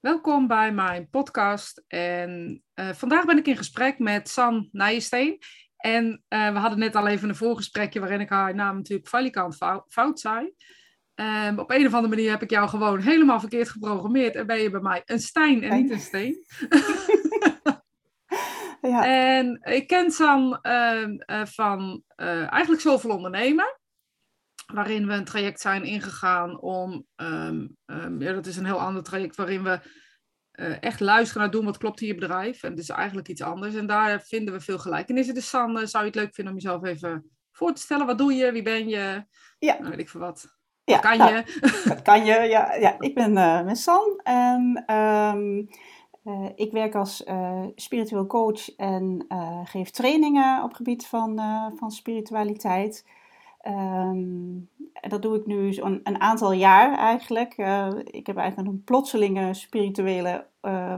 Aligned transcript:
Welkom 0.00 0.46
bij 0.46 0.72
mijn 0.72 1.08
podcast. 1.10 1.84
En 1.86 2.62
uh, 2.74 2.88
vandaag 2.88 3.24
ben 3.24 3.38
ik 3.38 3.46
in 3.46 3.56
gesprek 3.56 3.98
met 3.98 4.28
San 4.28 4.68
Nijensteen. 4.72 5.38
En 5.76 6.24
uh, 6.28 6.52
we 6.52 6.58
hadden 6.58 6.78
net 6.78 6.96
al 6.96 7.06
even 7.06 7.28
een 7.28 7.36
voorgesprekje 7.36 8.00
waarin 8.00 8.20
ik 8.20 8.28
haar 8.28 8.54
naam 8.54 8.76
natuurlijk 8.76 9.08
valikant 9.08 9.56
fout, 9.56 9.84
fout 9.88 10.20
zei. 10.20 10.52
Um, 11.14 11.58
op 11.58 11.70
een 11.70 11.86
of 11.86 11.94
andere 11.94 12.14
manier 12.14 12.30
heb 12.30 12.42
ik 12.42 12.50
jou 12.50 12.68
gewoon 12.68 13.00
helemaal 13.00 13.40
verkeerd 13.40 13.68
geprogrammeerd. 13.68 14.34
En 14.34 14.46
ben 14.46 14.60
je 14.60 14.70
bij 14.70 14.80
mij 14.80 15.02
een 15.04 15.20
Stijn 15.20 15.62
en 15.62 15.82
niet 15.82 15.90
een 15.90 16.00
Steen. 16.00 16.44
ja. 18.80 19.04
En 19.36 19.60
ik 19.62 19.86
ken 19.86 20.10
San 20.10 20.58
uh, 20.62 21.08
uh, 21.26 21.44
van 21.44 22.02
eigenlijk 22.16 22.80
zoveel 22.80 23.10
ondernemen 23.10 23.79
waarin 24.72 25.06
we 25.06 25.12
een 25.12 25.24
traject 25.24 25.60
zijn 25.60 25.84
ingegaan 25.84 26.60
om, 26.60 27.06
um, 27.16 27.76
um, 27.86 28.22
ja, 28.22 28.32
dat 28.32 28.46
is 28.46 28.56
een 28.56 28.64
heel 28.64 28.80
ander 28.80 29.02
traject 29.02 29.36
waarin 29.36 29.62
we 29.62 29.80
uh, 30.60 30.82
echt 30.82 31.00
luisteren 31.00 31.42
naar 31.42 31.50
doen 31.50 31.64
wat 31.64 31.78
klopt 31.78 32.00
in 32.00 32.06
je 32.06 32.14
bedrijf. 32.14 32.62
En 32.62 32.70
het 32.70 32.78
is 32.78 32.88
eigenlijk 32.88 33.28
iets 33.28 33.42
anders. 33.42 33.74
En 33.74 33.86
daar 33.86 34.20
vinden 34.20 34.54
we 34.54 34.60
veel 34.60 34.78
gelijkenissen. 34.78 35.34
Dus 35.34 35.48
San, 35.48 35.78
uh, 35.78 35.84
zou 35.84 36.04
je 36.04 36.10
het 36.10 36.18
leuk 36.18 36.34
vinden 36.34 36.54
om 36.54 36.60
jezelf 36.60 36.84
even 36.84 37.30
voor 37.52 37.72
te 37.72 37.80
stellen? 37.80 38.06
Wat 38.06 38.18
doe 38.18 38.32
je? 38.32 38.52
Wie 38.52 38.62
ben 38.62 38.88
je? 38.88 39.24
Ja. 39.58 39.76
Nou, 39.78 39.90
weet 39.90 39.98
ik 39.98 40.08
veel 40.08 40.20
wat. 40.20 40.58
Ja, 40.84 40.98
kan 40.98 41.18
nou, 41.18 41.34
je? 41.34 41.44
Kan 42.02 42.24
je? 42.24 42.34
Ja, 42.34 42.74
ja 42.74 42.96
ik 42.98 43.14
ben 43.14 43.32
uh, 43.32 43.72
San 43.72 44.20
en 44.22 44.94
um, 44.94 45.68
ik 46.54 46.72
werk 46.72 46.94
als 46.94 47.24
spiritueel 47.74 48.26
coach 48.26 48.76
en 48.76 49.26
geef 49.64 49.90
trainingen 49.90 50.62
op 50.62 50.68
het 50.68 50.76
gebied 50.76 51.06
van, 51.06 51.40
van 51.76 51.90
spiritualiteit. 51.90 53.04
Um, 53.66 54.68
dat 55.08 55.22
doe 55.22 55.36
ik 55.36 55.46
nu 55.46 55.76
een, 55.76 56.00
een 56.02 56.20
aantal 56.20 56.52
jaar 56.52 56.98
eigenlijk. 56.98 57.58
Uh, 57.58 57.88
ik 58.04 58.26
heb 58.26 58.36
eigenlijk 58.36 58.68
een 58.68 58.84
plotselinge 58.84 59.54
spirituele 59.54 60.46
uh, 60.62 60.94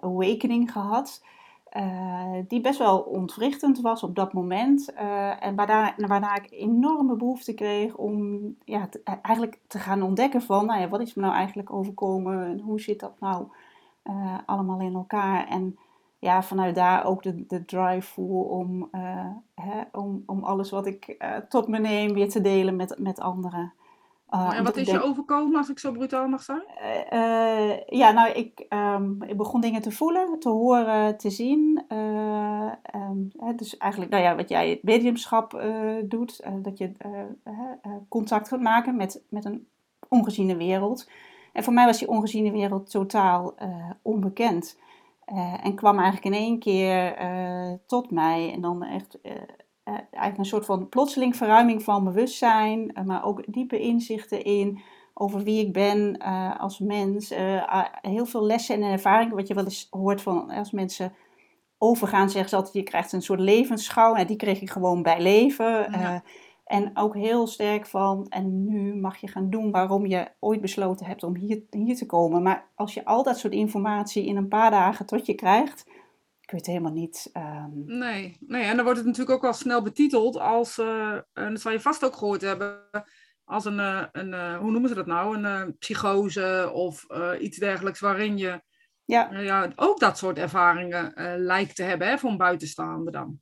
awakening 0.00 0.72
gehad. 0.72 1.24
Die 2.48 2.60
best 2.60 2.78
wel 2.78 2.98
ontwrichtend 2.98 3.80
was 3.80 4.02
op 4.02 4.14
dat 4.14 4.32
moment. 4.32 4.92
en 5.40 5.54
waarna, 5.54 6.36
ik 6.36 6.50
enorme 6.50 7.16
behoefte 7.16 7.54
kreeg 7.54 7.96
om 7.96 8.40
ja, 8.64 8.88
eigenlijk 9.22 9.58
te 9.66 9.78
gaan 9.78 10.02
ontdekken 10.02 10.42
van... 10.42 10.66
Nou 10.66 10.80
ja, 10.80 10.88
wat 10.88 11.00
is 11.00 11.14
me 11.14 11.22
nou 11.22 11.34
eigenlijk 11.34 11.72
overkomen? 11.72 12.44
En 12.44 12.60
hoe 12.60 12.80
zit 12.80 13.00
dat 13.00 13.20
nou 13.20 13.46
allemaal 14.46 14.80
in 14.80 14.94
elkaar? 14.94 15.46
En 15.48 15.78
ja, 16.18 16.42
vanuit 16.42 16.74
daar 16.74 17.04
ook 17.04 17.22
de, 17.22 17.46
de 17.46 17.64
drive 17.64 18.12
voel 18.12 18.42
om, 18.42 18.88
uh, 18.92 19.26
hè, 19.54 19.82
om, 19.92 20.22
om 20.26 20.44
alles 20.44 20.70
wat 20.70 20.86
ik 20.86 21.16
uh, 21.18 21.36
tot 21.48 21.68
me 21.68 21.78
neem 21.78 22.12
weer 22.12 22.28
te 22.28 22.40
delen 22.40 22.76
met, 22.76 22.98
met 22.98 23.20
anderen. 23.20 23.72
Uh, 24.30 24.52
en 24.58 24.64
wat 24.64 24.76
is 24.76 24.86
denk... 24.86 24.98
je 24.98 25.08
overkomen, 25.08 25.56
als 25.56 25.68
ik 25.68 25.78
zo 25.78 25.92
brutaal 25.92 26.28
mag 26.28 26.42
zijn? 26.42 26.62
ja, 27.86 28.10
nou, 28.10 28.30
ik, 28.30 28.66
um, 28.68 29.22
ik 29.22 29.36
begon 29.36 29.60
dingen 29.60 29.82
te 29.82 29.90
voelen, 29.90 30.38
te 30.38 30.48
horen, 30.48 31.16
te 31.16 31.30
zien. 31.30 31.84
Um, 32.94 33.30
hè, 33.38 33.54
dus 33.54 33.76
eigenlijk, 33.76 34.10
nou 34.10 34.22
ja, 34.22 34.36
wat 34.36 34.48
jij 34.48 34.70
het 34.70 34.82
mediumschap 34.82 35.64
doet, 36.04 36.42
dat 36.62 36.78
je 36.78 36.92
contact 38.08 38.48
gaat 38.48 38.60
maken 38.60 38.96
met, 38.96 39.22
met 39.28 39.44
een 39.44 39.66
ongeziene 40.08 40.56
wereld. 40.56 41.10
En 41.52 41.64
voor 41.64 41.72
mij 41.72 41.86
was 41.86 41.98
die 41.98 42.08
ongeziene 42.08 42.50
wereld 42.50 42.90
totaal 42.90 43.54
onbekend. 44.02 44.78
Uh, 45.32 45.64
en 45.66 45.74
kwam 45.74 45.98
eigenlijk 45.98 46.24
in 46.26 46.42
één 46.42 46.58
keer 46.58 47.20
uh, 47.20 47.72
tot 47.86 48.10
mij. 48.10 48.52
En 48.52 48.60
dan 48.60 48.82
echt 48.82 49.18
uh, 49.22 49.32
eigenlijk 49.84 50.38
een 50.38 50.44
soort 50.44 50.64
van 50.64 50.88
plotseling 50.88 51.36
verruiming 51.36 51.82
van 51.82 52.04
bewustzijn. 52.04 53.00
maar 53.04 53.24
ook 53.24 53.52
diepe 53.52 53.78
inzichten 53.78 54.44
in 54.44 54.80
over 55.14 55.42
wie 55.42 55.66
ik 55.66 55.72
ben 55.72 56.18
als 56.58 56.78
mens. 56.78 57.34
heel 58.00 58.26
veel 58.26 58.46
lessen 58.46 58.74
en 58.74 58.90
ervaringen. 58.90 59.36
Wat 59.36 59.48
je 59.48 59.54
wel 59.54 59.64
eens 59.64 59.86
hoort 59.90 60.22
van 60.22 60.50
als 60.50 60.70
mensen 60.70 61.12
overgaan, 61.78 62.30
zeggen 62.30 62.50
ze 62.50 62.56
altijd: 62.56 62.74
je 62.74 62.82
krijgt 62.82 63.12
een 63.12 63.22
soort 63.22 63.40
levensschouw. 63.40 64.14
En 64.14 64.26
die 64.26 64.36
kreeg 64.36 64.60
ik 64.60 64.70
gewoon 64.70 65.02
bij 65.02 65.22
leven. 65.22 65.90
Ja. 65.90 66.22
En 66.66 66.90
ook 66.94 67.14
heel 67.14 67.46
sterk 67.46 67.86
van, 67.86 68.26
en 68.28 68.64
nu 68.64 68.94
mag 68.94 69.16
je 69.16 69.28
gaan 69.28 69.50
doen 69.50 69.70
waarom 69.70 70.06
je 70.06 70.28
ooit 70.38 70.60
besloten 70.60 71.06
hebt 71.06 71.22
om 71.22 71.36
hier, 71.36 71.62
hier 71.70 71.96
te 71.96 72.06
komen. 72.06 72.42
Maar 72.42 72.70
als 72.74 72.94
je 72.94 73.04
al 73.04 73.22
dat 73.22 73.38
soort 73.38 73.52
informatie 73.52 74.26
in 74.26 74.36
een 74.36 74.48
paar 74.48 74.70
dagen 74.70 75.06
tot 75.06 75.26
je 75.26 75.34
krijgt, 75.34 75.84
kun 75.84 75.94
je 76.40 76.56
het 76.56 76.66
helemaal 76.66 76.92
niet. 76.92 77.30
Um... 77.32 77.82
Nee, 77.84 78.36
nee, 78.40 78.62
en 78.62 78.74
dan 78.74 78.84
wordt 78.84 78.98
het 78.98 79.08
natuurlijk 79.08 79.36
ook 79.36 79.42
wel 79.42 79.52
snel 79.52 79.82
betiteld 79.82 80.38
als, 80.38 80.78
uh, 80.78 81.12
en 81.32 81.50
dat 81.50 81.60
zal 81.60 81.72
je 81.72 81.80
vast 81.80 82.04
ook 82.04 82.16
gehoord 82.16 82.40
hebben, 82.40 82.78
als 83.44 83.64
een, 83.64 83.78
uh, 83.78 84.04
een 84.12 84.32
uh, 84.32 84.58
hoe 84.58 84.70
noemen 84.70 84.88
ze 84.88 84.94
dat 84.94 85.06
nou, 85.06 85.44
een 85.44 85.76
psychose 85.78 86.70
of 86.74 87.06
iets 87.40 87.58
dergelijks 87.58 88.00
waarin 88.00 88.38
je 88.38 88.62
ja. 89.04 89.38
ja, 89.38 89.72
ook 89.76 90.00
dat 90.00 90.18
soort 90.18 90.38
ervaringen 90.38 91.12
lijkt 91.36 91.76
te 91.76 91.82
hebben 91.82 92.08
hè, 92.08 92.18
van 92.18 92.36
buitenstaande 92.36 93.10
dan. 93.10 93.40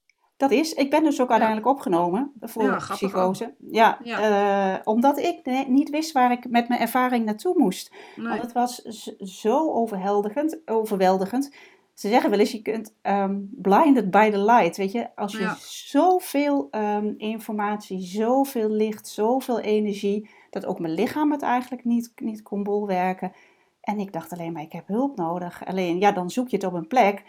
Dat 0.48 0.58
is. 0.58 0.72
Ik 0.72 0.90
ben 0.90 1.04
dus 1.04 1.20
ook 1.20 1.30
uiteindelijk 1.30 1.68
opgenomen 1.68 2.32
voor 2.40 2.62
ja, 2.62 2.76
psychose. 2.76 3.54
Ja, 3.70 3.98
ja. 4.02 4.74
Uh, 4.74 4.80
omdat 4.84 5.18
ik 5.18 5.66
niet 5.68 5.90
wist 5.90 6.12
waar 6.12 6.32
ik 6.32 6.50
met 6.50 6.68
mijn 6.68 6.80
ervaring 6.80 7.24
naartoe 7.24 7.54
moest. 7.56 7.94
Nee. 8.16 8.28
Want 8.28 8.42
het 8.42 8.52
was 8.52 8.82
zo 9.18 9.72
overweldigend, 9.72 10.58
overweldigend. 10.64 11.54
Ze 11.94 12.08
zeggen 12.08 12.30
wel 12.30 12.38
eens, 12.38 12.52
je 12.52 12.62
kunt 12.62 12.94
um, 13.02 13.50
blinded 13.52 14.10
by 14.10 14.30
the 14.30 14.38
light. 14.38 14.76
Weet 14.76 14.92
je, 14.92 15.16
als 15.16 15.32
je 15.32 15.38
ja. 15.38 15.56
zoveel 15.60 16.68
um, 16.70 17.14
informatie, 17.16 18.00
zoveel 18.00 18.68
licht, 18.68 19.08
zoveel 19.08 19.60
energie, 19.60 20.30
dat 20.50 20.66
ook 20.66 20.78
mijn 20.78 20.94
lichaam 20.94 21.32
het 21.32 21.42
eigenlijk 21.42 21.84
niet, 21.84 22.12
niet 22.16 22.42
kon 22.42 22.62
bolwerken. 22.62 23.32
En 23.80 23.98
ik 23.98 24.12
dacht 24.12 24.32
alleen 24.32 24.52
maar, 24.52 24.62
ik 24.62 24.72
heb 24.72 24.86
hulp 24.86 25.16
nodig. 25.16 25.66
Alleen, 25.66 25.98
ja, 25.98 26.12
dan 26.12 26.30
zoek 26.30 26.48
je 26.48 26.56
het 26.56 26.66
op 26.66 26.72
een 26.72 26.86
plek 26.86 27.22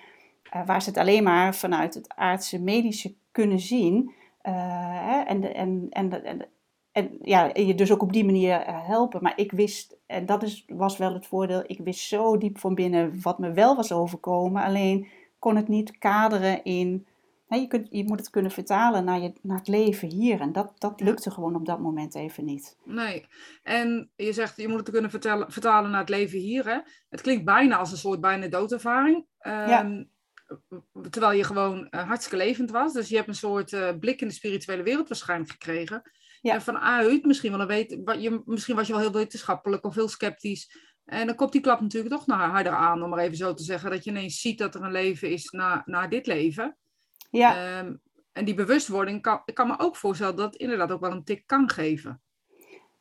uh, 0.56 0.66
waar 0.66 0.82
ze 0.82 0.90
het 0.90 0.98
alleen 0.98 1.24
maar 1.24 1.56
vanuit 1.56 1.94
het 1.94 2.16
aardse 2.16 2.62
medische 2.62 3.16
kunnen 3.32 3.60
zien. 3.60 4.14
Uh, 4.44 5.30
en, 5.30 5.54
en, 5.54 5.88
en, 5.90 6.24
en, 6.24 6.48
en 6.92 7.18
ja, 7.22 7.50
je 7.54 7.76
dus 7.76 7.92
ook 7.92 8.02
op 8.02 8.14
die 8.14 8.26
manier 8.26 8.68
uh, 8.68 8.88
helpen. 8.88 9.24
Maar 9.24 9.34
ik 9.36 9.52
wist, 9.52 9.98
en 10.06 10.26
dat 10.26 10.44
is, 10.44 10.66
was 10.68 10.98
wel 10.98 11.14
het 11.14 11.28
voordeel, 11.28 11.64
ik 11.68 11.80
wist 11.80 12.00
zo 12.00 12.38
diep 12.38 12.58
van 12.58 12.76
binnen 12.76 13.22
wat 13.22 13.40
me 13.40 13.52
wel 13.52 13.76
was 13.76 13.92
overkomen. 13.92 14.64
Alleen 14.64 15.08
kon 15.40 15.56
het 15.56 15.68
niet 15.68 15.98
kaderen 15.98 16.64
in. 16.64 17.06
Hè, 17.48 17.56
je, 17.56 17.68
kunt, 17.68 17.88
je 17.92 18.04
moet 18.04 18.20
het 18.20 18.30
kunnen 18.30 18.52
vertalen 18.52 19.04
naar, 19.04 19.22
je, 19.22 19.34
naar 19.42 19.58
het 19.58 19.68
leven 19.68 20.10
hier. 20.12 20.42
En 20.42 20.52
dat, 20.52 20.74
dat 20.78 21.02
lukte 21.02 21.32
gewoon 21.32 21.56
op 21.56 21.66
dat 21.66 21.80
moment 21.80 22.16
even 22.16 22.46
niet. 22.46 22.78
Nee. 22.84 23.26
En 23.64 24.10
je 24.16 24.34
zegt, 24.34 24.58
je 24.58 24.68
moet 24.68 24.80
het 24.80 24.90
kunnen 24.90 25.12
vertalen 25.48 25.92
naar 25.92 26.00
het 26.00 26.10
leven 26.10 26.40
hier. 26.40 26.66
Hè? 26.66 26.78
Het 27.10 27.22
klinkt 27.22 27.46
bijna 27.46 27.78
als 27.78 27.92
een 27.92 27.98
soort 27.98 28.22
bijna 28.22 28.48
doodervaring. 28.48 29.16
Um, 29.16 29.52
ja 29.52 30.06
terwijl 31.10 31.38
je 31.38 31.44
gewoon 31.44 31.88
uh, 31.92 32.08
hartstikke 32.08 32.46
levend 32.46 32.72
was. 32.72 32.94
Dus 32.94 33.10
je 33.10 33.16
hebt 33.16 33.28
een 33.28 33.36
soort 33.36 33.72
uh, 33.72 33.90
blik 34.00 34.22
in 34.22 34.28
de 34.28 34.34
spirituele 34.34 34.84
wereld 34.84 35.08
waarschijnlijk 35.08 35.52
gekregen. 35.52 36.12
Ja. 36.42 36.54
En 36.54 36.62
vanuit, 36.62 37.26
misschien, 37.26 37.52
wel 37.52 37.62
een 37.62 37.68
weet, 37.68 37.90
je, 38.20 38.42
misschien 38.46 38.76
was 38.76 38.88
je 38.88 38.94
wel 38.94 39.02
heel 39.02 39.12
wetenschappelijk 39.12 39.86
of 39.86 39.96
heel 39.96 40.10
sceptisch. 40.10 40.94
En 41.06 41.28
dan 41.28 41.36
komt 41.36 41.52
die 41.52 41.62
klap 41.62 41.82
natuurlijk 41.82 42.14
toch 42.14 42.28
naar 42.28 42.50
harder 42.50 42.74
aan, 42.74 43.04
om 43.04 43.10
maar 43.10 43.20
even 43.20 43.38
zo 43.38 43.54
te 43.54 43.64
zeggen. 43.64 43.90
Dat 43.90 44.04
je 44.04 44.10
ineens 44.10 44.40
ziet 44.40 44.58
dat 44.58 44.76
er 44.76 44.82
een 44.82 44.92
leven 44.92 45.30
is 45.30 45.50
na, 45.50 45.82
na 45.86 46.08
dit 46.08 46.28
leven. 46.28 46.78
Ja. 47.30 47.80
Um, 47.80 48.02
en 48.32 48.46
die 48.46 48.54
bewustwording, 48.54 49.22
kan, 49.22 49.42
ik 49.46 49.54
kan 49.54 49.68
me 49.68 49.80
ook 49.80 49.96
voorstellen 49.96 50.36
dat 50.36 50.54
het 50.54 50.62
inderdaad 50.62 50.92
ook 50.92 51.00
wel 51.00 51.12
een 51.12 51.24
tik 51.24 51.44
kan 51.46 51.70
geven. 51.70 52.22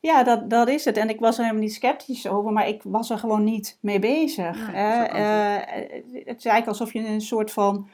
Ja, 0.05 0.23
dat, 0.23 0.49
dat 0.49 0.67
is 0.67 0.85
het. 0.85 0.97
En 0.97 1.09
ik 1.09 1.19
was 1.19 1.37
er 1.37 1.43
helemaal 1.43 1.63
niet 1.63 1.73
sceptisch 1.73 2.27
over, 2.27 2.51
maar 2.51 2.67
ik 2.67 2.81
was 2.83 3.09
er 3.09 3.17
gewoon 3.17 3.43
niet 3.43 3.77
mee 3.81 3.99
bezig. 3.99 4.71
Ja, 4.73 5.09
uh, 5.09 5.65
het 6.25 6.37
is 6.37 6.45
eigenlijk 6.45 6.67
alsof 6.67 6.93
je 6.93 7.07
een 7.07 7.21
soort 7.21 7.51
van, 7.51 7.87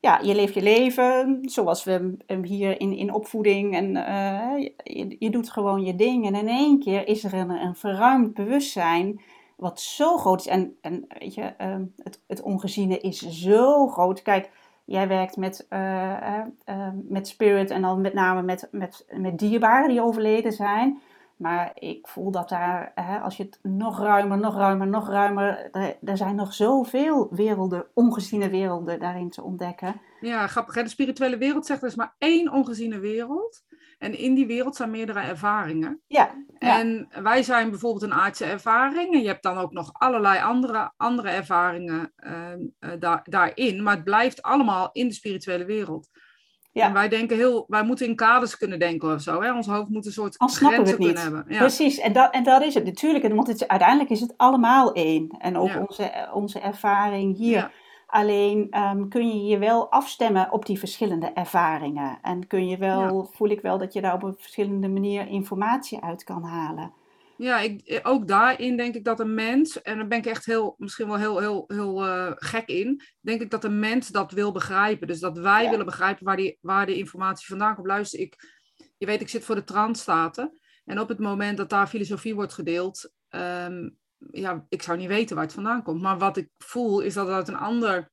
ja, 0.00 0.20
je 0.22 0.34
leeft 0.34 0.54
je 0.54 0.62
leven 0.62 1.38
zoals 1.42 1.84
we 1.84 2.16
hier 2.42 2.80
in, 2.80 2.92
in 2.96 3.12
opvoeding 3.12 3.74
en 3.74 3.96
uh, 3.96 4.68
je, 4.82 5.16
je, 5.18 5.30
doet 5.30 5.50
gewoon 5.50 5.84
je 5.84 5.94
ding. 5.94 6.26
En 6.26 6.34
in 6.34 6.48
één 6.48 6.80
keer 6.80 7.08
is 7.08 7.24
er 7.24 7.34
een, 7.34 7.50
een 7.50 7.74
verruimd 7.74 8.34
bewustzijn 8.34 9.20
wat 9.56 9.80
zo 9.80 10.16
groot 10.16 10.40
is. 10.40 10.46
En, 10.46 10.76
en 10.80 11.04
weet 11.18 11.34
je, 11.34 11.54
uh, 11.60 11.76
het, 12.02 12.22
het 12.26 12.42
ongeziene 12.42 12.98
is 12.98 13.18
zo 13.18 13.88
groot. 13.88 14.22
Kijk, 14.22 14.50
jij 14.84 15.08
werkt 15.08 15.36
met, 15.36 15.66
uh, 15.70 16.42
met 17.08 17.28
spirit 17.28 17.70
en 17.70 17.82
dan 17.82 18.00
met 18.00 18.14
name 18.14 18.42
met, 18.42 18.68
met, 18.70 19.06
met 19.10 19.38
dierbaren 19.38 19.88
die 19.88 20.02
overleden 20.02 20.52
zijn. 20.52 21.00
Maar 21.36 21.70
ik 21.74 22.08
voel 22.08 22.30
dat 22.30 22.48
daar, 22.48 22.92
hè, 22.94 23.18
als 23.18 23.36
je 23.36 23.42
het 23.42 23.58
nog 23.62 23.98
ruimer, 23.98 24.38
nog 24.38 24.56
ruimer, 24.56 24.86
nog 24.86 25.08
ruimer, 25.08 25.70
er, 25.72 25.96
er 26.04 26.16
zijn 26.16 26.34
nog 26.34 26.54
zoveel 26.54 27.28
werelden, 27.30 27.86
ongeziene 27.94 28.50
werelden 28.50 28.98
daarin 28.98 29.30
te 29.30 29.42
ontdekken. 29.42 30.00
Ja, 30.20 30.46
grappig. 30.46 30.74
Hè? 30.74 30.82
De 30.82 30.88
spirituele 30.88 31.38
wereld 31.38 31.66
zegt 31.66 31.82
er 31.82 31.88
is 31.88 31.94
maar 31.94 32.14
één 32.18 32.52
ongeziene 32.52 32.98
wereld. 32.98 33.64
En 33.98 34.18
in 34.18 34.34
die 34.34 34.46
wereld 34.46 34.76
zijn 34.76 34.90
meerdere 34.90 35.20
ervaringen. 35.20 36.00
Ja, 36.06 36.44
En 36.58 37.08
wij 37.22 37.42
zijn 37.42 37.70
bijvoorbeeld 37.70 38.02
een 38.02 38.14
aardse 38.14 38.44
ervaring. 38.44 39.14
En 39.14 39.20
je 39.20 39.26
hebt 39.26 39.42
dan 39.42 39.56
ook 39.56 39.72
nog 39.72 39.90
allerlei 39.92 40.40
andere, 40.40 40.92
andere 40.96 41.28
ervaringen 41.28 42.12
uh, 42.16 42.90
daar, 42.98 43.20
daarin. 43.24 43.82
Maar 43.82 43.94
het 43.94 44.04
blijft 44.04 44.42
allemaal 44.42 44.90
in 44.92 45.08
de 45.08 45.14
spirituele 45.14 45.64
wereld. 45.64 46.08
En 46.84 46.92
wij 46.92 47.08
denken 47.08 47.36
heel, 47.36 47.64
wij 47.68 47.82
moeten 47.82 48.06
in 48.06 48.16
kaders 48.16 48.56
kunnen 48.56 48.78
denken 48.78 49.14
of 49.14 49.20
zo. 49.20 49.42
Hè? 49.42 49.52
Ons 49.52 49.66
hoofd 49.66 49.90
moet 49.90 50.06
een 50.06 50.12
soort 50.12 50.38
Al 50.38 50.48
snappen 50.48 50.84
we 50.84 50.90
het 50.90 50.98
niet. 50.98 51.22
hebben. 51.22 51.44
Ja. 51.48 51.58
Precies, 51.58 51.98
en 51.98 52.12
dat, 52.12 52.32
en 52.32 52.44
dat 52.44 52.62
is 52.62 52.74
het 52.74 52.84
natuurlijk. 52.84 53.34
Want 53.34 53.46
het, 53.46 53.68
uiteindelijk 53.68 54.10
is 54.10 54.20
het 54.20 54.34
allemaal 54.36 54.92
één. 54.92 55.36
En 55.38 55.56
ook 55.56 55.80
onze, 55.88 56.28
onze 56.32 56.60
ervaring 56.60 57.36
hier. 57.36 57.70
Alleen 58.06 58.78
um, 58.78 59.08
kun 59.08 59.28
je 59.28 59.44
je 59.44 59.58
wel 59.58 59.90
afstemmen 59.90 60.52
op 60.52 60.66
die 60.66 60.78
verschillende 60.78 61.26
ervaringen. 61.26 62.18
En 62.22 62.46
kun 62.46 62.68
je 62.68 62.76
wel, 62.76 63.28
voel 63.32 63.48
ik 63.48 63.60
wel 63.60 63.78
dat 63.78 63.92
je 63.92 64.00
daar 64.00 64.14
op 64.14 64.22
een 64.22 64.36
verschillende 64.38 64.88
manier 64.88 65.28
informatie 65.28 66.00
uit 66.00 66.24
kan 66.24 66.42
halen. 66.42 66.92
Ja, 67.36 67.60
ik, 67.60 68.00
ook 68.02 68.28
daarin 68.28 68.76
denk 68.76 68.94
ik 68.94 69.04
dat 69.04 69.20
een 69.20 69.34
mens, 69.34 69.82
en 69.82 69.96
daar 69.96 70.06
ben 70.06 70.18
ik 70.18 70.26
echt 70.26 70.46
heel, 70.46 70.74
misschien 70.78 71.06
wel 71.06 71.18
heel, 71.18 71.38
heel, 71.38 71.64
heel 71.66 72.06
uh, 72.06 72.32
gek 72.34 72.68
in, 72.68 73.02
denk 73.20 73.40
ik 73.40 73.50
dat 73.50 73.64
een 73.64 73.78
mens 73.78 74.08
dat 74.08 74.32
wil 74.32 74.52
begrijpen. 74.52 75.06
Dus 75.06 75.20
dat 75.20 75.38
wij 75.38 75.70
willen 75.70 75.84
begrijpen 75.84 76.24
waar, 76.24 76.36
die, 76.36 76.58
waar 76.60 76.86
de 76.86 76.96
informatie 76.96 77.46
vandaan 77.46 77.74
komt. 77.74 77.86
Luister, 77.86 78.20
ik, 78.20 78.36
je 78.96 79.06
weet, 79.06 79.20
ik 79.20 79.28
zit 79.28 79.44
voor 79.44 79.54
de 79.54 79.64
Transstaten. 79.64 80.58
En 80.84 81.00
op 81.00 81.08
het 81.08 81.18
moment 81.18 81.56
dat 81.56 81.70
daar 81.70 81.86
filosofie 81.86 82.34
wordt 82.34 82.52
gedeeld, 82.52 83.12
um, 83.30 83.98
ja, 84.18 84.66
ik 84.68 84.82
zou 84.82 84.98
niet 84.98 85.08
weten 85.08 85.36
waar 85.36 85.44
het 85.44 85.54
vandaan 85.54 85.82
komt. 85.82 86.02
Maar 86.02 86.18
wat 86.18 86.36
ik 86.36 86.50
voel 86.58 87.00
is 87.00 87.14
dat 87.14 87.28
het 87.28 87.48
een 87.48 87.56
ander, 87.56 88.10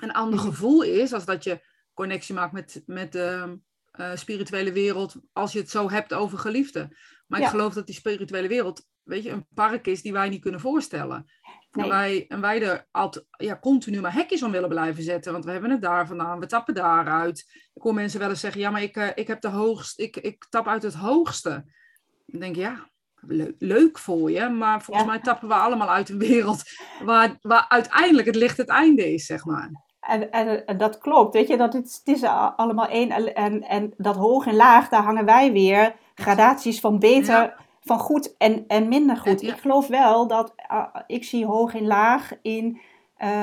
een 0.00 0.12
ander 0.12 0.38
mhm. 0.38 0.48
gevoel 0.48 0.82
is, 0.82 1.12
als 1.12 1.24
dat 1.24 1.44
je 1.44 1.60
connectie 1.94 2.34
maakt 2.34 2.52
met, 2.52 2.82
met 2.86 3.12
de 3.12 3.58
uh, 3.92 4.10
spirituele 4.14 4.72
wereld, 4.72 5.14
als 5.32 5.52
je 5.52 5.58
het 5.58 5.70
zo 5.70 5.90
hebt 5.90 6.12
over 6.12 6.38
geliefden. 6.38 6.96
Maar 7.32 7.40
ik 7.40 7.46
geloof 7.46 7.74
dat 7.74 7.86
die 7.86 7.94
spirituele 7.94 8.48
wereld, 8.48 8.86
weet 9.02 9.22
je, 9.22 9.30
een 9.30 9.46
park 9.54 9.86
is 9.86 10.02
die 10.02 10.12
wij 10.12 10.28
niet 10.28 10.40
kunnen 10.40 10.60
voorstellen. 10.60 11.30
En, 11.70 11.88
wij, 11.88 12.24
en 12.28 12.40
wij 12.40 12.62
er 12.62 12.86
altijd, 12.90 13.24
ja, 13.36 13.58
continu 13.58 14.00
maar 14.00 14.14
hekjes 14.14 14.42
om 14.42 14.50
willen 14.50 14.68
blijven 14.68 15.02
zetten. 15.02 15.32
Want 15.32 15.44
we 15.44 15.50
hebben 15.50 15.70
het 15.70 15.82
daar 15.82 16.06
vandaan, 16.06 16.40
we 16.40 16.46
tappen 16.46 16.74
daaruit. 16.74 17.38
Ik 17.74 17.82
hoor 17.82 17.94
mensen 17.94 18.20
wel 18.20 18.28
eens 18.28 18.40
zeggen, 18.40 18.60
ja, 18.60 18.70
maar 18.70 18.82
ik, 18.82 18.96
uh, 18.96 19.08
ik 19.14 19.26
heb 19.26 19.40
de 19.40 19.48
hoogste, 19.48 20.02
ik, 20.02 20.16
ik 20.16 20.46
tap 20.50 20.68
uit 20.68 20.82
het 20.82 20.94
hoogste. 20.94 21.64
Ik 22.26 22.40
denk, 22.40 22.56
ja, 22.56 22.90
leuk 23.58 23.98
voor 23.98 24.30
je, 24.30 24.48
maar 24.48 24.82
volgens 24.82 25.06
mij 25.06 25.20
tappen 25.20 25.48
we 25.48 25.54
allemaal 25.54 25.90
uit 25.90 26.08
een 26.08 26.18
wereld 26.18 26.62
waar, 27.04 27.36
waar 27.40 27.66
uiteindelijk 27.68 28.26
het 28.26 28.36
licht 28.36 28.56
het 28.56 28.68
einde 28.68 29.12
is, 29.12 29.26
zeg 29.26 29.44
maar. 29.44 29.70
En, 30.00 30.30
en, 30.30 30.66
en 30.66 30.78
dat 30.78 30.98
klopt, 30.98 31.34
weet 31.34 31.48
je, 31.48 31.56
dat 31.56 31.72
het, 31.72 32.02
het 32.04 32.16
is 32.16 32.22
allemaal 32.56 32.88
één. 32.88 33.34
En, 33.34 33.62
en 33.62 33.94
dat 33.96 34.16
hoog 34.16 34.46
en 34.46 34.56
laag, 34.56 34.88
daar 34.88 35.02
hangen 35.02 35.24
wij 35.24 35.52
weer 35.52 35.94
gradaties 36.14 36.80
van 36.80 36.98
beter, 36.98 37.54
van 37.80 37.98
goed 37.98 38.36
en, 38.36 38.64
en 38.68 38.88
minder 38.88 39.16
goed. 39.16 39.42
Ik 39.42 39.56
geloof 39.56 39.86
wel 39.86 40.26
dat 40.26 40.52
uh, 40.70 40.86
ik 41.06 41.24
zie 41.24 41.46
hoog 41.46 41.74
en 41.74 41.86
laag 41.86 42.30
in 42.42 42.80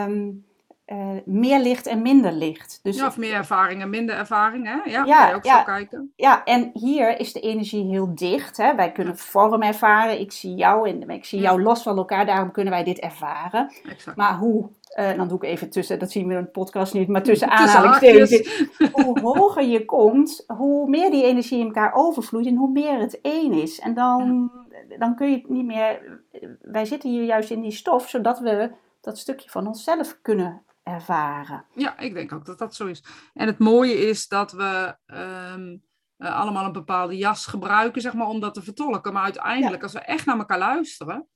um, 0.06 0.48
uh, 0.88 1.08
meer 1.26 1.60
licht 1.60 1.88
en 1.88 2.02
minder 2.02 2.32
licht. 2.32 2.80
Dus, 2.84 2.98
ja, 2.98 3.08
of 3.08 3.18
meer 3.18 3.34
ervaring 3.34 3.82
en 3.82 3.90
minder 3.90 4.16
ervaring, 4.16 4.66
hè? 4.66 4.92
Ja, 4.92 5.06
ja, 5.06 5.34
ook 5.34 5.46
zo 5.46 5.64
kijken. 5.64 6.14
Ja, 6.16 6.44
en 6.44 6.70
hier 6.74 7.20
is 7.20 7.34
de 7.34 7.40
energie 7.40 7.90
heel 7.90 8.16
dicht. 8.16 8.58
Hè? 8.58 8.76
Wij 8.76 8.92
kunnen 8.92 9.18
vorm 9.18 9.62
ervaren. 9.62 10.20
Ik 10.20 10.32
zie 10.32 10.56
jou 10.56 10.90
en 10.90 11.10
ik 11.10 11.26
zie 11.26 11.40
jou 11.40 11.62
los 11.62 11.84
van 11.84 11.98
elkaar. 11.98 12.26
Daarom 12.26 12.52
kunnen 12.52 12.74
wij 12.74 12.84
dit 12.84 13.00
ervaren. 13.00 13.74
Exact. 13.90 14.18
Maar 14.18 14.38
hoe 14.38 14.70
uh, 14.98 15.18
dan 15.18 15.28
doe 15.28 15.38
ik 15.38 15.44
even 15.44 15.70
tussen, 15.70 16.00
dat 16.00 16.12
zien 16.12 16.28
we 16.28 16.34
in 16.34 16.44
de 16.44 16.50
podcast 16.50 16.94
niet, 16.94 17.08
maar 17.08 17.24
tussen 17.24 17.50
aanhalingstekens. 17.50 18.66
hoe 18.92 19.20
hoger 19.20 19.64
je 19.64 19.86
komt, 19.86 20.44
hoe 20.48 20.90
meer 20.90 21.12
die 21.12 21.24
energie 21.24 21.60
in 21.60 21.66
elkaar 21.66 21.94
overvloeit 21.94 22.46
en 22.46 22.56
hoe 22.56 22.72
meer 22.72 23.00
het 23.00 23.22
één 23.22 23.54
is. 23.54 23.80
En 23.80 23.94
dan, 23.94 24.52
dan 25.00 25.16
kun 25.16 25.30
je 25.30 25.38
het 25.38 25.50
niet 25.50 25.66
meer. 25.66 26.22
Wij 26.62 26.86
zitten 26.86 27.10
hier 27.10 27.24
juist 27.24 27.50
in 27.50 27.62
die 27.62 27.72
stof, 27.72 28.10
zodat 28.10 28.40
we 28.40 28.72
dat 29.02 29.18
stukje 29.18 29.50
van 29.50 29.68
onszelf 29.68 30.20
kunnen 30.22 30.64
ervaren. 30.84 31.66
Ja, 31.74 31.98
ik 31.98 32.14
denk 32.14 32.34
ook 32.34 32.46
dat 32.46 32.58
dat 32.58 32.76
zo 32.76 32.88
is. 32.88 33.04
En 33.34 33.48
het 33.48 33.60
mooie 33.60 33.94
is 33.94 34.28
dat 34.28 34.52
we 34.52 34.96
ehm, 35.06 35.78
eh, 36.18 36.40
allemaal 36.40 36.66
een 36.66 36.72
bepaalde 36.72 37.18
jas 37.18 37.46
gebruiken, 37.46 38.02
zeg 38.02 38.14
maar, 38.14 38.28
om 38.28 38.40
dat 38.40 38.54
te 38.54 38.62
vertolken. 38.62 39.14
Maar 39.14 39.24
uiteindelijk, 39.24 39.84
als 39.84 39.94
we 39.94 40.00
echt 40.00 40.26
naar 40.26 40.38
elkaar 40.38 40.58
luisteren, 40.58 41.28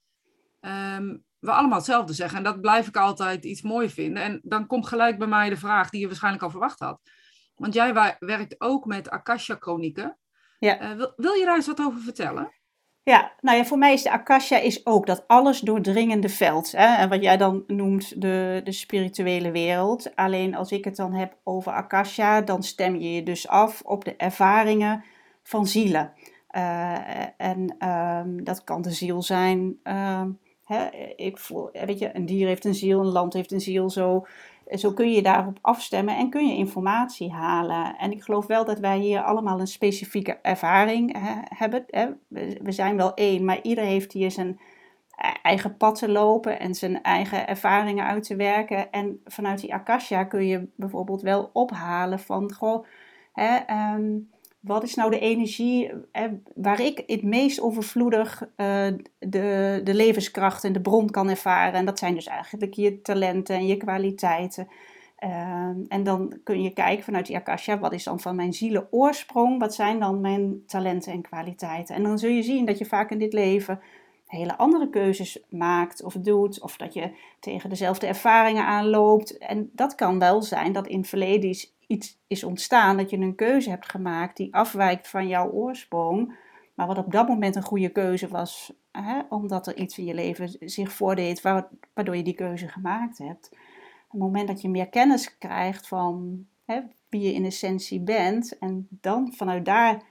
ehm, 0.60 1.18
we 1.44 1.52
allemaal 1.52 1.78
hetzelfde 1.78 2.14
zeggen. 2.14 2.38
En 2.38 2.44
dat 2.44 2.62
blijf 2.62 2.88
ik 2.88 2.98
altijd 2.98 3.46
iets 3.46 3.62
mooi 3.62 3.90
vinden. 3.90 4.24
En 4.24 4.40
dan 4.44 4.68
komt 4.68 4.88
gelijk 4.88 5.18
bij 5.18 5.28
mij 5.28 5.50
de 5.50 5.58
vraag 5.58 5.90
die 5.90 6.00
je 6.00 6.08
waarschijnlijk 6.08 6.44
al 6.44 6.50
verwacht 6.50 6.80
had. 6.80 7.00
Want 7.56 7.74
jij 7.74 7.94
werkt 8.20 8.56
ook 8.58 8.86
met 8.86 9.10
Akasha-chronieken. 9.10 10.18
Ja. 10.60 10.82
Uh, 10.82 10.98
wil, 10.98 11.14
wil, 11.16 11.34
je 11.34 11.46
daar 11.46 11.56
eens 11.56 11.68
wat 11.68 11.82
over 11.82 12.00
vertellen? 12.00 12.52
Ja, 13.04 13.32
nou 13.40 13.58
ja, 13.58 13.66
voor 13.66 13.78
mij 13.78 13.94
is 13.94 14.04
de 14.04 14.12
Akasha 14.12 14.58
is 14.58 14.86
ook 14.86 15.06
dat 15.06 15.24
alles 15.28 15.60
doordringende 15.60 16.30
veld. 16.30 16.72
Hè? 16.72 16.96
En 16.96 17.10
wat 17.10 17.24
jij 17.24 17.38
dan 17.38 17.64
noemt 17.68 18.22
de, 18.22 18.62
de 18.64 18.72
spirituele 18.72 19.52
wereld. 19.52 20.16
Alleen 20.16 20.56
als 20.56 20.72
ik 20.72 20.86
het 20.86 20.96
dan 20.96 21.14
heb 21.14 21.38
over 21.44 21.72
Akasha, 21.72 22.42
dan 22.42 22.64
stem 22.64 22.96
je 22.96 23.14
je 23.14 23.24
dus 23.24 23.48
af 23.48 23.82
op 23.82 24.06
de 24.06 24.16
ervaringen 24.16 25.04
van 25.44 25.68
zielen. 25.68 26.14
Uh, 26.56 27.42
en 27.42 27.88
um, 27.90 28.44
dat 28.44 28.64
kan 28.64 28.82
de 28.82 28.92
ziel 28.92 29.22
zijn. 29.22 29.80
Ik 31.16 31.38
voel, 31.38 31.70
weet 31.72 32.00
je, 32.00 32.16
een 32.16 32.26
dier 32.26 32.48
heeft 32.48 32.66
een 32.66 32.76
ziel, 32.76 33.00
een 33.00 33.06
land 33.06 33.34
heeft 33.34 33.52
een 33.52 33.62
ziel. 33.62 33.90
Zo, 33.90 34.26
zo 34.70 34.94
kun 34.94 35.12
je 35.12 35.22
daarop 35.22 35.58
afstemmen 35.62 36.18
en 36.18 36.30
kun 36.30 36.48
je 36.48 36.56
informatie 36.56 37.32
halen. 37.32 37.96
En 37.98 38.12
ik 38.12 38.24
geloof 38.24 38.46
wel 38.46 38.66
dat 38.66 38.80
wij 38.80 39.00
hier 39.00 39.22
allemaal 39.22 39.60
een 39.60 39.68
specifieke 39.68 40.40
ervaring 40.42 41.16
hebben. 41.58 41.84
Hè. 41.88 42.08
We, 42.28 42.72
zijn 42.72 42.98
wel 42.98 43.14
één, 43.14 43.46
maar 43.46 43.62
ieder 43.62 43.84
heeft 43.84 44.12
hier 44.12 44.32
zijn 44.32 44.60
eigen 45.42 45.78
pad 45.78 46.00
te 46.00 46.10
lopen 46.10 46.60
en 46.60 46.76
zijn 46.76 47.02
eigen 47.02 47.48
ervaringen 47.48 48.06
uit 48.06 48.24
te 48.24 48.36
werken. 48.36 48.92
En 48.92 49.22
vanuit 49.26 49.60
die 49.60 49.74
Akasha 49.74 50.24
kun 50.24 50.46
je 50.46 50.68
bijvoorbeeld 50.76 51.22
wel 51.22 51.50
ophalen 51.54 52.20
van, 52.20 52.54
goh, 52.54 52.86
hè, 53.34 53.56
ehm, 53.56 54.12
wat 54.64 54.84
is 54.84 54.96
nou 54.96 55.12
de 55.12 55.20
energie 55.20 55.92
waar 56.56 56.82
ik 56.82 57.04
het 57.08 57.24
meest 57.24 57.62
overvloedig 57.62 58.42
uh, 58.42 58.88
de, 59.20 59.82
de 59.84 59.94
levenskracht 59.94 60.64
en 60.64 60.74
de 60.74 60.82
bron 60.82 61.10
kan 61.10 61.30
ervaren? 61.30 61.74
En 61.74 61.86
dat 61.86 62.00
zijn 62.00 62.14
dus 62.14 62.28
eigenlijk 62.28 62.74
je 62.74 63.02
talenten 63.02 63.56
en 63.56 63.68
je 63.68 63.78
kwaliteiten. 63.78 64.68
En 65.88 66.04
dan 66.04 66.40
kun 66.44 66.62
je 66.62 66.74
kijken 66.74 67.04
vanuit 67.04 67.26
die 67.26 67.36
Akasha, 67.36 67.80
wat 67.80 67.94
is 67.94 68.04
dan 68.04 68.20
van 68.20 68.36
mijn 68.36 68.54
zielen 68.54 68.88
oorsprong? 68.92 69.60
Wat 69.60 69.74
zijn 69.74 70.00
dan 70.00 70.22
mijn 70.22 70.64
talenten 70.68 71.12
en 71.12 71.22
kwaliteiten? 71.22 71.96
En 71.96 72.04
dan 72.04 72.20
zul 72.20 72.30
je 72.30 72.44
zien 72.44 72.66
dat 72.66 72.78
je 72.78 72.86
vaak 72.86 73.12
in 73.12 73.20
dit 73.20 73.34
leven 73.34 73.80
hele 74.28 74.58
andere 74.58 74.90
keuzes 74.90 75.44
maakt 75.50 76.04
of 76.04 76.14
doet, 76.14 76.62
of 76.62 76.78
dat 76.78 76.94
je 76.94 77.12
tegen 77.40 77.70
dezelfde 77.70 78.08
ervaringen 78.08 78.66
aanloopt. 78.66 79.38
En 79.38 79.70
dat 79.74 79.96
kan 79.96 80.20
wel 80.20 80.42
zijn 80.42 80.72
dat 80.72 80.88
in 80.88 81.06
verleden 81.06 81.56
iets 81.94 82.20
is 82.28 82.44
ontstaan, 82.44 82.98
dat 82.98 83.10
je 83.10 83.18
een 83.18 83.36
keuze 83.36 83.70
hebt 83.70 83.90
gemaakt 83.90 84.38
die 84.38 84.56
afwijkt 84.56 85.08
van 85.08 85.28
jouw 85.28 85.50
oorsprong, 85.50 86.36
maar 86.74 86.88
wat 86.88 86.98
op 86.98 87.12
dat 87.12 87.28
moment 87.28 87.56
een 87.56 87.64
goede 87.64 87.90
keuze 87.90 88.28
was, 88.28 88.74
hè, 88.92 89.22
omdat 89.30 89.68
er 89.68 89.78
iets 89.78 89.98
in 89.98 90.06
je 90.06 90.14
leven 90.14 90.56
zich 90.60 90.92
voordeed 90.92 91.42
waardoor 91.42 92.16
je 92.16 92.24
die 92.24 92.36
keuze 92.36 92.68
gemaakt 92.68 93.18
hebt. 93.18 93.50
Op 93.52 94.12
het 94.12 94.20
moment 94.20 94.48
dat 94.48 94.62
je 94.62 94.70
meer 94.70 94.90
kennis 94.90 95.38
krijgt 95.38 95.88
van 95.88 96.46
hè, 96.66 96.82
wie 97.10 97.22
je 97.22 97.34
in 97.34 97.46
essentie 97.46 98.02
bent 98.02 98.58
en 98.58 98.88
dan 98.90 99.34
vanuit 99.34 99.66
daar 99.66 100.04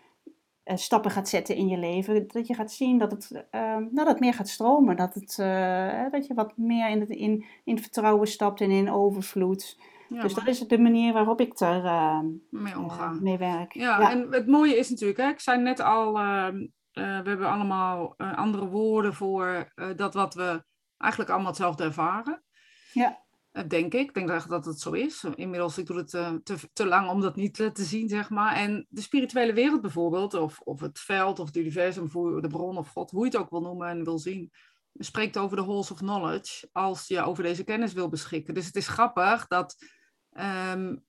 uh, 0.65 0.77
stappen 0.77 1.11
gaat 1.11 1.29
zetten 1.29 1.57
in 1.57 1.69
je 1.69 1.79
leven, 1.79 2.29
dat 2.29 2.47
je 2.47 2.55
gaat 2.55 2.73
zien 2.73 2.99
dat 2.99 3.11
het, 3.11 3.31
uh, 3.33 3.77
nou, 3.77 4.05
dat 4.05 4.21
meer 4.21 4.35
gaat 4.35 4.49
stromen, 4.49 4.97
dat, 4.97 5.15
het, 5.15 5.39
uh, 5.41 6.11
dat 6.11 6.27
je 6.27 6.35
wat 6.35 6.57
meer 6.57 6.89
in, 6.91 7.01
het, 7.01 7.09
in, 7.09 7.45
in 7.65 7.79
vertrouwen 7.79 8.29
stapt 8.29 8.61
en 8.61 8.71
in 8.71 8.91
overvloed 8.91 9.77
dus 10.21 10.35
dat 10.35 10.47
is 10.47 10.59
de 10.59 10.79
manier 10.79 11.13
waarop 11.13 11.41
ik 11.41 11.61
er 11.61 11.85
uh, 11.85 12.21
mee, 12.51 12.79
omga. 12.79 13.11
mee 13.21 13.39
werk. 13.39 13.73
Ja, 13.73 14.11
en 14.11 14.33
het 14.33 14.47
mooie 14.47 14.77
is 14.77 14.91
natuurlijk, 14.91 15.19
hè, 15.19 15.29
ik 15.29 15.41
zei 15.41 15.61
net 15.61 15.81
al, 15.81 16.19
ehm, 16.19 16.57
uh, 16.57 16.69
we 16.93 17.29
hebben 17.29 17.51
allemaal 17.51 18.17
andere 18.17 18.67
woorden 18.67 19.15
voor 19.15 19.73
dat 19.97 20.15
wat 20.15 20.35
we 20.35 20.65
eigenlijk 20.99 21.31
allemaal 21.31 21.51
hetzelfde 21.51 21.85
ervaren. 21.85 22.43
Ja. 22.93 23.21
denk 23.69 23.95
ik. 23.95 24.01
Ik 24.01 24.15
denk 24.15 24.31
echt 24.31 24.49
dat 24.49 24.65
het 24.65 24.81
zo 24.81 24.91
is. 24.91 25.25
Inmiddels, 25.35 25.79
ik 25.79 25.87
doe 25.87 25.97
het 25.97 26.11
te, 26.45 26.57
te 26.73 26.87
lang 26.87 27.09
om 27.09 27.21
dat 27.21 27.37
niet 27.37 27.55
te 27.55 27.73
zien, 27.75 28.09
zeg 28.09 28.31
maar. 28.31 28.55
En 28.55 28.87
de 28.89 29.01
spirituele 29.01 29.53
wereld 29.53 29.81
bijvoorbeeld, 29.81 30.35
of, 30.35 30.61
of 30.61 30.81
het 30.81 30.99
veld, 30.99 31.39
of 31.39 31.47
het 31.47 31.57
universum, 31.57 32.11
de 32.41 32.49
bron 32.49 32.79
of 32.79 32.89
God, 32.89 33.11
hoe 33.11 33.25
je 33.25 33.31
het 33.31 33.41
ook 33.41 33.51
wil 33.51 33.61
noemen 33.61 33.89
en 33.89 34.05
wil 34.05 34.19
zien 34.19 34.51
spreekt 34.95 35.39
over 35.39 35.57
de 35.57 35.63
halls 35.63 35.91
of 35.91 35.99
knowledge 35.99 36.69
als 36.73 37.07
je 37.07 37.23
over 37.23 37.43
deze 37.43 37.65
kennis 37.65 37.93
wil 37.93 38.09
beschikken. 38.09 38.55
Dus 38.55 38.67
het 38.67 38.77
is 38.77 38.89
grappig 38.89 39.47
dat 39.47 39.77
um, 40.35 41.03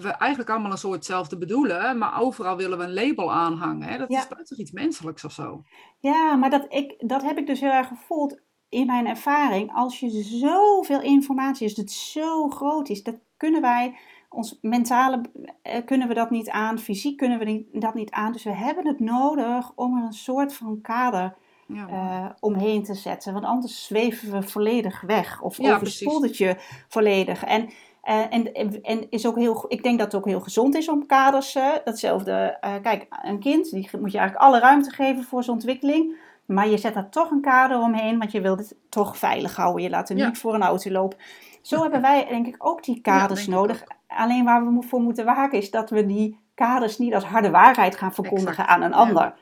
we 0.00 0.08
eigenlijk 0.08 0.50
allemaal 0.50 0.70
een 0.70 0.78
soort 0.78 0.94
hetzelfde 0.94 1.38
bedoelen, 1.38 1.98
maar 1.98 2.20
overal 2.20 2.56
willen 2.56 2.78
we 2.78 2.84
een 2.84 2.94
label 2.94 3.32
aanhangen. 3.32 3.88
Hè? 3.88 3.98
Dat 3.98 4.10
is 4.10 4.26
toch 4.48 4.58
iets 4.58 4.72
menselijks 4.72 5.24
of 5.24 5.32
zo? 5.32 5.62
Ja, 5.98 6.36
maar 6.36 6.50
dat, 6.50 6.66
ik, 6.68 6.94
dat 6.98 7.22
heb 7.22 7.38
ik 7.38 7.46
dus 7.46 7.60
heel 7.60 7.70
erg 7.70 7.88
gevoeld 7.88 8.40
in 8.68 8.86
mijn 8.86 9.06
ervaring. 9.06 9.72
Als 9.74 10.00
je 10.00 10.22
zoveel 10.22 11.00
informatie 11.00 11.66
is, 11.66 11.74
dat 11.74 11.84
het 11.84 11.94
zo 11.94 12.48
groot 12.48 12.88
is, 12.88 13.02
dat 13.02 13.18
kunnen 13.36 13.60
wij, 13.60 13.98
ons 14.28 14.58
mentale, 14.60 15.20
eh, 15.62 15.84
kunnen 15.84 16.08
we 16.08 16.14
dat 16.14 16.30
niet 16.30 16.50
aan, 16.50 16.78
fysiek 16.78 17.16
kunnen 17.16 17.38
we 17.38 17.66
dat 17.72 17.94
niet 17.94 18.10
aan. 18.10 18.32
Dus 18.32 18.44
we 18.44 18.54
hebben 18.54 18.86
het 18.86 19.00
nodig 19.00 19.72
om 19.74 19.96
er 19.96 20.04
een 20.04 20.12
soort 20.12 20.54
van 20.54 20.80
kader 20.80 21.36
ja. 21.66 21.88
uh, 21.88 22.30
omheen 22.40 22.82
te 22.82 22.94
zetten. 22.94 23.32
Want 23.32 23.44
anders 23.44 23.84
zweven 23.84 24.32
we 24.32 24.42
volledig 24.42 25.00
weg 25.00 25.40
of 25.40 25.56
ja, 25.56 25.74
overspoelt 25.74 26.22
het 26.22 26.36
je 26.36 26.56
volledig. 26.88 27.44
En 27.44 27.70
en, 28.02 28.52
en 28.82 29.10
is 29.10 29.26
ook 29.26 29.36
heel, 29.36 29.64
ik 29.68 29.82
denk 29.82 29.98
dat 29.98 30.12
het 30.12 30.20
ook 30.20 30.26
heel 30.26 30.40
gezond 30.40 30.74
is 30.74 30.88
om 30.88 31.06
kaders, 31.06 31.56
uh, 31.56 31.68
datzelfde, 31.84 32.58
uh, 32.64 32.74
kijk, 32.82 33.06
een 33.22 33.38
kind, 33.38 33.70
die 33.70 33.88
moet 33.98 34.12
je 34.12 34.18
eigenlijk 34.18 34.48
alle 34.48 34.58
ruimte 34.58 34.90
geven 34.90 35.24
voor 35.24 35.42
zijn 35.42 35.56
ontwikkeling. 35.56 36.16
Maar 36.46 36.68
je 36.68 36.78
zet 36.78 36.94
daar 36.94 37.08
toch 37.08 37.30
een 37.30 37.40
kader 37.40 37.78
omheen, 37.78 38.18
want 38.18 38.32
je 38.32 38.40
wilt 38.40 38.58
het 38.58 38.76
toch 38.88 39.16
veilig 39.16 39.56
houden. 39.56 39.82
Je 39.82 39.90
laat 39.90 40.08
er 40.08 40.14
niet 40.14 40.38
voor 40.38 40.54
een 40.54 40.62
auto 40.62 40.90
lopen. 40.90 41.18
Zo 41.60 41.82
hebben 41.82 42.00
wij 42.00 42.26
denk 42.28 42.46
ik 42.46 42.56
ook 42.58 42.84
die 42.84 43.00
kaders 43.00 43.46
nodig. 43.46 43.84
Alleen 44.06 44.44
waar 44.44 44.66
we 44.66 44.82
voor 44.82 45.00
moeten 45.00 45.24
waken 45.24 45.58
is 45.58 45.70
dat 45.70 45.90
we 45.90 46.06
die 46.06 46.38
kaders 46.54 46.98
niet 46.98 47.14
als 47.14 47.24
harde 47.24 47.50
waarheid 47.50 47.96
gaan 47.96 48.14
verkondigen 48.14 48.66
aan 48.66 48.82
een 48.82 48.94
ander. 48.94 49.34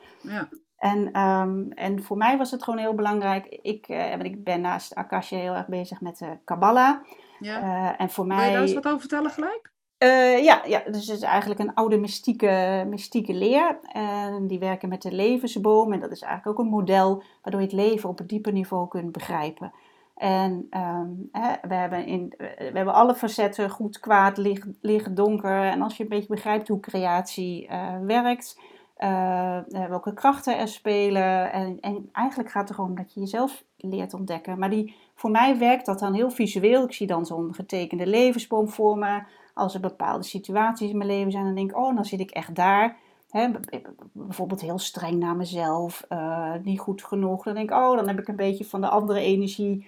En, 0.81 1.19
um, 1.21 1.71
en 1.71 2.03
voor 2.03 2.17
mij 2.17 2.37
was 2.37 2.51
het 2.51 2.63
gewoon 2.63 2.79
heel 2.79 2.95
belangrijk. 2.95 3.45
Ik, 3.45 3.89
uh, 3.89 4.19
ik 4.19 4.43
ben 4.43 4.61
naast 4.61 4.95
Akasha 4.95 5.37
heel 5.37 5.53
erg 5.53 5.67
bezig 5.67 6.01
met 6.01 6.17
de 6.17 6.25
uh, 6.25 6.31
Kabbalah. 6.45 7.03
Ja. 7.39 7.63
Uh, 7.63 8.01
en 8.01 8.09
voor 8.09 8.25
mij... 8.25 8.37
Wil 8.37 8.45
je 8.45 8.51
daar 8.51 8.61
eens 8.61 8.73
wat 8.73 8.87
over 8.87 8.99
vertellen 8.99 9.31
gelijk? 9.31 9.71
Uh, 10.03 10.43
ja, 10.43 10.61
ja, 10.65 10.81
dus 10.85 11.07
het 11.07 11.17
is 11.17 11.23
eigenlijk 11.23 11.59
een 11.59 11.73
oude 11.73 11.97
mystieke, 11.97 12.85
mystieke 12.89 13.33
leer. 13.33 13.79
En 13.81 14.47
die 14.47 14.59
werken 14.59 14.89
met 14.89 15.01
de 15.01 15.11
levensboom. 15.11 15.93
En 15.93 15.99
dat 15.99 16.11
is 16.11 16.21
eigenlijk 16.21 16.59
ook 16.59 16.65
een 16.65 16.71
model 16.71 17.23
waardoor 17.41 17.61
je 17.61 17.67
het 17.67 17.75
leven 17.75 18.09
op 18.09 18.19
een 18.19 18.27
dieper 18.27 18.51
niveau 18.51 18.87
kunt 18.87 19.11
begrijpen. 19.11 19.73
En 20.15 20.67
um, 20.77 21.29
hè, 21.31 21.67
we, 21.67 21.73
hebben 21.73 22.05
in, 22.05 22.33
we 22.37 22.71
hebben 22.73 22.93
alle 22.93 23.15
facetten, 23.15 23.69
goed, 23.69 23.99
kwaad, 23.99 24.37
licht, 24.37 24.67
licht, 24.81 25.15
donker. 25.15 25.63
En 25.63 25.81
als 25.81 25.97
je 25.97 26.03
een 26.03 26.09
beetje 26.09 26.33
begrijpt 26.33 26.67
hoe 26.67 26.79
creatie 26.79 27.69
werkt, 28.05 28.59
uh, 29.03 29.59
welke 29.67 30.13
krachten 30.13 30.57
er 30.57 30.67
spelen. 30.67 31.51
En, 31.51 31.79
en, 31.79 32.09
eigenlijk 32.11 32.49
gaat 32.49 32.69
het 32.69 32.77
erom 32.77 32.95
dat 32.95 33.13
je 33.13 33.19
jezelf 33.19 33.63
leert 33.77 34.13
ontdekken. 34.13 34.59
Maar 34.59 34.69
die, 34.69 34.95
voor 35.15 35.31
mij 35.31 35.57
werkt 35.57 35.85
dat 35.85 35.99
dan 35.99 36.13
heel 36.13 36.29
visueel. 36.29 36.83
Ik 36.83 36.93
zie 36.93 37.07
dan 37.07 37.25
zo'n 37.25 37.53
getekende 37.53 38.07
levensboom 38.07 38.69
voor 38.69 38.97
me. 38.97 39.21
Als 39.53 39.73
er 39.73 39.79
bepaalde 39.79 40.23
situaties 40.23 40.89
in 40.89 40.97
mijn 40.97 41.09
leven 41.09 41.31
zijn, 41.31 41.45
dan 41.45 41.55
denk 41.55 41.69
ik, 41.69 41.77
oh, 41.77 41.95
dan 41.95 42.05
zit 42.05 42.19
ik 42.19 42.31
echt 42.31 42.55
daar. 42.55 42.97
Bijvoorbeeld 44.11 44.61
heel 44.61 44.79
streng 44.79 45.19
naar 45.19 45.35
mezelf, 45.35 46.05
uh, 46.09 46.53
niet 46.63 46.79
goed 46.79 47.03
genoeg. 47.03 47.43
Dan 47.43 47.53
denk 47.53 47.69
ik, 47.69 47.77
oh, 47.77 47.95
dan 47.95 48.07
heb 48.07 48.19
ik 48.19 48.27
een 48.27 48.35
beetje 48.35 48.65
van 48.65 48.81
de 48.81 48.89
andere 48.89 49.19
energie 49.19 49.87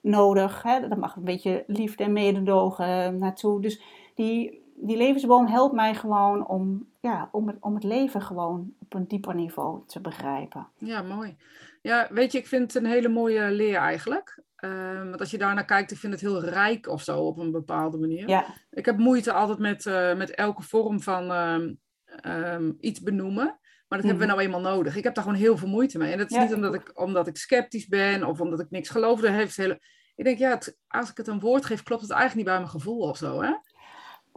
nodig. 0.00 0.62
Dat 0.62 0.96
mag 0.96 1.16
een 1.16 1.24
beetje 1.24 1.64
liefde 1.66 2.04
en 2.04 2.12
mededogen 2.12 3.18
naartoe. 3.18 3.60
Dus 3.60 3.82
die, 4.14 4.62
die 4.76 4.96
levensboom 4.96 5.46
helpt 5.46 5.74
mij 5.74 5.94
gewoon 5.94 6.46
om, 6.46 6.86
ja, 7.04 7.28
om, 7.32 7.48
het, 7.48 7.56
om 7.60 7.74
het 7.74 7.84
leven 7.84 8.22
gewoon 8.22 8.74
op 8.78 8.94
een 8.94 9.08
dieper 9.08 9.34
niveau 9.34 9.82
te 9.86 10.00
begrijpen. 10.00 10.68
Ja, 10.78 11.02
mooi. 11.02 11.36
Ja, 11.82 12.08
weet 12.10 12.32
je, 12.32 12.38
ik 12.38 12.46
vind 12.46 12.72
het 12.72 12.82
een 12.82 12.90
hele 12.90 13.08
mooie 13.08 13.50
leer 13.50 13.76
eigenlijk. 13.76 14.42
Uh, 14.64 14.98
want 14.98 15.20
als 15.20 15.30
je 15.30 15.38
daarnaar 15.38 15.64
kijkt, 15.64 15.90
ik 15.90 15.98
vind 15.98 16.12
het 16.12 16.22
heel 16.22 16.44
rijk 16.44 16.88
of 16.88 17.02
zo 17.02 17.18
op 17.18 17.38
een 17.38 17.50
bepaalde 17.50 17.98
manier. 17.98 18.28
Ja. 18.28 18.46
Ik 18.70 18.84
heb 18.84 18.98
moeite 18.98 19.32
altijd 19.32 19.58
met, 19.58 19.84
uh, 19.84 20.14
met 20.14 20.30
elke 20.30 20.62
vorm 20.62 21.00
van 21.00 21.30
uh, 22.24 22.70
iets 22.80 23.00
benoemen. 23.00 23.58
Maar 23.88 23.98
dat 23.98 24.08
hebben 24.08 24.26
we 24.26 24.32
mhm. 24.32 24.34
nou 24.34 24.40
eenmaal 24.40 24.72
nodig. 24.74 24.96
Ik 24.96 25.04
heb 25.04 25.14
daar 25.14 25.24
gewoon 25.24 25.38
heel 25.38 25.56
veel 25.56 25.68
moeite 25.68 25.98
mee. 25.98 26.12
En 26.12 26.18
dat 26.18 26.30
is 26.30 26.38
niet 26.38 26.54
omdat 26.54 26.74
ik, 26.74 27.00
omdat 27.00 27.26
ik 27.26 27.36
sceptisch 27.36 27.86
ben 27.86 28.24
of 28.26 28.40
omdat 28.40 28.60
ik 28.60 28.70
niks 28.70 28.88
geloof. 28.88 29.20
Dat 29.20 29.30
heeft 29.30 29.56
hele... 29.56 29.80
Ik 30.14 30.24
denk, 30.24 30.38
ja, 30.38 30.58
als 30.88 31.10
ik 31.10 31.16
het 31.16 31.26
een 31.26 31.40
woord 31.40 31.64
geef, 31.64 31.82
klopt 31.82 32.02
het 32.02 32.10
eigenlijk 32.10 32.40
niet 32.40 32.54
bij 32.54 32.64
mijn 32.64 32.80
gevoel 32.80 33.00
of 33.00 33.16
zo, 33.16 33.42
hè? 33.42 33.52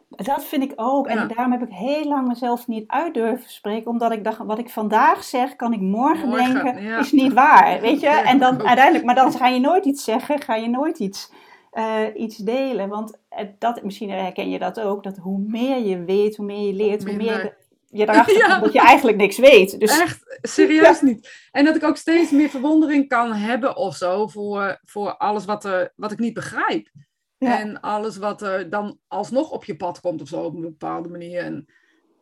Dat 0.10 0.44
vind 0.44 0.64
ik 0.64 0.74
ook. 0.76 1.08
En 1.08 1.28
daarom 1.28 1.52
heb 1.52 1.62
ik 1.62 1.74
heel 1.74 2.04
lang 2.04 2.28
mezelf 2.28 2.68
niet 2.68 2.88
uit 2.88 3.14
durven 3.14 3.50
spreken. 3.50 3.92
Omdat 3.92 4.12
ik 4.12 4.24
dacht, 4.24 4.38
wat 4.38 4.60
ik 4.60 4.70
vandaag 4.70 5.24
zeg, 5.24 5.56
kan 5.56 5.74
ik 5.74 5.82
morgen, 5.82 6.32
denken, 6.32 6.78
is 6.78 7.12
niet 7.12 7.34
waar. 7.34 7.82
Weet 7.82 8.00
je? 8.00 8.10
En 8.32 8.40
dan 8.40 8.68
uiteindelijk, 8.68 9.06
maar 9.06 9.16
dan 9.16 9.32
ga 9.32 9.48
je 9.48 9.60
nooit 9.60 9.86
iets 9.86 10.04
zeggen, 10.04 10.42
ga 10.42 10.56
je 10.56 10.70
nooit 10.70 11.00
iets, 11.00 11.32
uh, 11.74 12.00
iets 12.16 12.38
delen. 12.38 12.90
Want 12.90 13.20
dat, 13.60 13.84
misschien 13.84 14.10
herken 14.10 14.50
je 14.50 14.60
dat 14.60 14.80
ook, 14.80 15.04
dat 15.04 15.18
hoe 15.18 15.40
meer 15.48 15.86
je 15.86 16.04
weet, 16.04 16.36
hoe 16.36 16.46
meer 16.46 16.68
je 16.68 16.74
leert, 16.74 17.04
hoe 17.04 17.16
meer 17.16 17.58
je 17.90 18.10
erachter 18.10 18.38
ja. 18.48 18.60
dat 18.60 18.74
je 18.74 18.80
eigenlijk 18.80 19.18
niks 19.18 19.38
weet. 19.38 19.80
Dus... 19.80 20.00
Echt, 20.00 20.40
serieus 20.42 21.02
niet. 21.10 21.48
En 21.52 21.66
dat 21.66 21.76
ik 21.76 21.84
ook 21.84 21.98
steeds 21.98 22.32
meer 22.32 22.50
verwondering 22.50 23.08
kan 23.08 23.34
hebben 23.34 23.76
of 23.76 23.96
zo 23.96 24.28
voor, 24.28 24.80
voor 24.86 25.18
alles 25.18 25.46
wat, 25.46 25.66
er, 25.66 25.94
wat 25.96 26.12
ik 26.12 26.20
niet 26.20 26.34
begrijp. 26.34 26.90
En 27.38 27.80
alles 27.80 28.18
wat 28.18 28.42
er 28.42 28.70
dan 28.70 29.00
alsnog 29.08 29.52
op 29.52 29.66
je 29.66 29.76
pad 29.76 30.00
komt 30.00 30.22
of 30.22 30.28
zo 30.28 30.44
op 30.44 30.56
een 30.56 30.62
bepaalde 30.62 31.10
manier. 31.10 31.42
En 31.42 31.68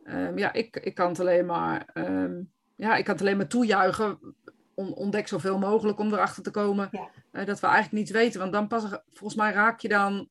um, 0.03 0.37
ja, 0.37 0.53
ik, 0.53 0.77
ik 0.77 0.95
kan 0.95 1.07
het 1.07 1.19
alleen 1.19 1.45
maar, 1.45 1.89
um, 1.93 2.51
ja, 2.75 2.95
ik 2.95 3.03
kan 3.03 3.13
het 3.13 3.23
alleen 3.23 3.37
maar 3.37 3.47
toejuichen. 3.47 4.35
On, 4.73 4.93
ontdek 4.93 5.27
zoveel 5.27 5.57
mogelijk 5.57 5.99
om 5.99 6.13
erachter 6.13 6.43
te 6.43 6.51
komen 6.51 6.89
uh, 6.91 7.45
dat 7.45 7.59
we 7.59 7.67
eigenlijk 7.67 7.91
niets 7.91 8.11
weten. 8.11 8.39
Want 8.39 8.51
dan 8.51 8.67
pas, 8.67 8.83
volgens 9.13 9.35
mij 9.35 9.51
raak 9.51 9.79
je 9.79 9.87
dan 9.87 10.29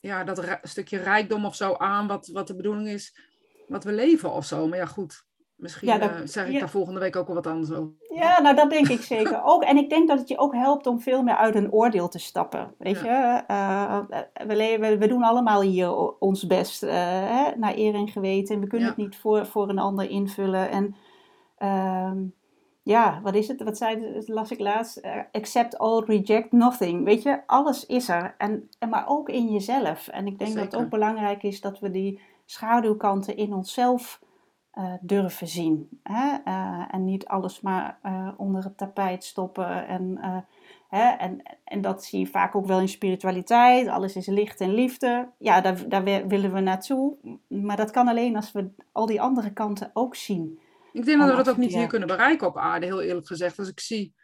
ja, 0.00 0.24
dat 0.24 0.58
stukje 0.62 0.98
rijkdom 0.98 1.44
of 1.44 1.54
zo 1.54 1.74
aan, 1.74 2.06
wat, 2.06 2.26
wat 2.26 2.46
de 2.46 2.56
bedoeling 2.56 2.88
is 2.88 3.28
wat 3.70 3.84
we 3.84 3.92
leven 3.92 4.32
of 4.32 4.44
zo. 4.44 4.68
Maar 4.68 4.78
ja, 4.78 4.86
goed. 4.86 5.24
Misschien 5.60 5.88
ja, 5.88 5.98
dat, 5.98 6.10
uh, 6.10 6.16
zeg 6.24 6.48
ik 6.48 6.58
daar 6.58 6.68
volgende 6.68 7.00
week 7.00 7.16
ook 7.16 7.28
al 7.28 7.34
wat 7.34 7.46
anders 7.46 7.72
over. 7.72 7.92
Ja, 8.14 8.40
nou 8.40 8.56
dat 8.56 8.70
denk 8.70 8.88
ik 8.88 9.00
zeker 9.00 9.42
ook. 9.52 9.62
En 9.62 9.76
ik 9.76 9.90
denk 9.90 10.08
dat 10.08 10.18
het 10.18 10.28
je 10.28 10.38
ook 10.38 10.54
helpt 10.54 10.86
om 10.86 11.00
veel 11.00 11.22
meer 11.22 11.36
uit 11.36 11.54
een 11.54 11.72
oordeel 11.72 12.08
te 12.08 12.18
stappen. 12.18 12.74
Weet 12.78 13.00
je, 13.00 13.42
uh, 13.50 14.00
we, 14.98 15.06
doen 15.08 15.22
allemaal 15.22 15.60
hier 15.60 16.16
ons 16.18 16.46
best, 16.46 16.82
uh, 16.82 16.90
hè, 16.92 17.56
naar 17.56 17.76
eer 17.76 17.94
en 17.94 18.08
geweten. 18.08 18.60
We 18.60 18.66
kunnen 18.66 18.88
het 18.88 18.96
niet 18.96 19.16
voor, 19.16 19.46
voor 19.46 19.68
een 19.68 19.78
ander 19.78 20.10
invullen. 20.10 20.70
En 20.70 20.96
uh, 21.58 22.12
ja, 22.82 23.20
wat 23.22 23.34
is 23.34 23.48
het? 23.48 23.62
Wat 23.62 23.76
zei, 23.76 24.22
las 24.26 24.50
ik 24.50 24.60
laatst? 24.60 25.00
accept 25.32 25.78
all, 25.78 26.02
reject 26.06 26.52
nothing. 26.52 27.04
Weet 27.04 27.22
je, 27.22 27.46
alles 27.46 27.86
is 27.86 28.08
er. 28.08 28.34
En, 28.38 28.68
en 28.78 28.88
maar 28.88 29.04
ook 29.08 29.28
in 29.28 29.52
jezelf. 29.52 30.08
En 30.08 30.26
ik 30.26 30.38
denk 30.38 30.50
Zeker. 30.50 30.64
dat 30.64 30.72
het 30.72 30.82
ook 30.82 30.90
belangrijk 30.90 31.42
is 31.42 31.60
dat 31.60 31.78
we 31.78 31.90
die 31.90 32.20
schaduwkanten 32.44 33.36
in 33.36 33.54
onszelf 33.54 34.20
uh, 34.78 34.94
durven 35.00 35.48
zien. 35.48 36.00
Hè? 36.02 36.38
Uh, 36.44 36.84
en 36.90 37.04
niet 37.04 37.26
alles 37.26 37.60
maar 37.60 37.98
uh, 38.02 38.32
onder 38.36 38.64
het 38.64 38.76
tapijt 38.76 39.24
stoppen. 39.24 39.86
En, 39.86 40.18
hè? 40.88 41.08
En, 41.08 41.42
en 41.64 41.80
dat 41.80 42.04
zie 42.04 42.18
je 42.18 42.26
vaak 42.26 42.54
ook 42.54 42.66
wel 42.66 42.80
in 42.80 42.88
spiritualiteit. 42.88 43.88
Alles 43.88 44.16
is 44.16 44.26
licht 44.26 44.60
en 44.60 44.74
liefde. 44.74 45.30
Ja, 45.38 45.60
daar, 45.60 45.88
daar 45.88 46.04
willen 46.28 46.52
we 46.52 46.60
naartoe. 46.60 47.16
Maar 47.48 47.76
dat 47.76 47.90
kan 47.90 48.08
alleen 48.08 48.36
als 48.36 48.52
we 48.52 48.70
al 48.92 49.06
die 49.06 49.20
andere 49.20 49.52
kanten 49.52 49.90
ook 49.92 50.14
zien. 50.14 50.60
Ik 50.92 51.04
denk 51.04 51.20
dat 51.20 51.30
we 51.30 51.36
dat 51.36 51.50
ook 51.50 51.56
niet 51.56 51.74
hier 51.74 51.86
kunnen 51.86 52.08
bereiken 52.08 52.46
op 52.46 52.58
aarde, 52.58 52.86
heel 52.86 53.02
eerlijk 53.02 53.26
gezegd. 53.26 53.58
Als 53.58 53.68
ik 53.68 53.80
zie, 53.80 54.14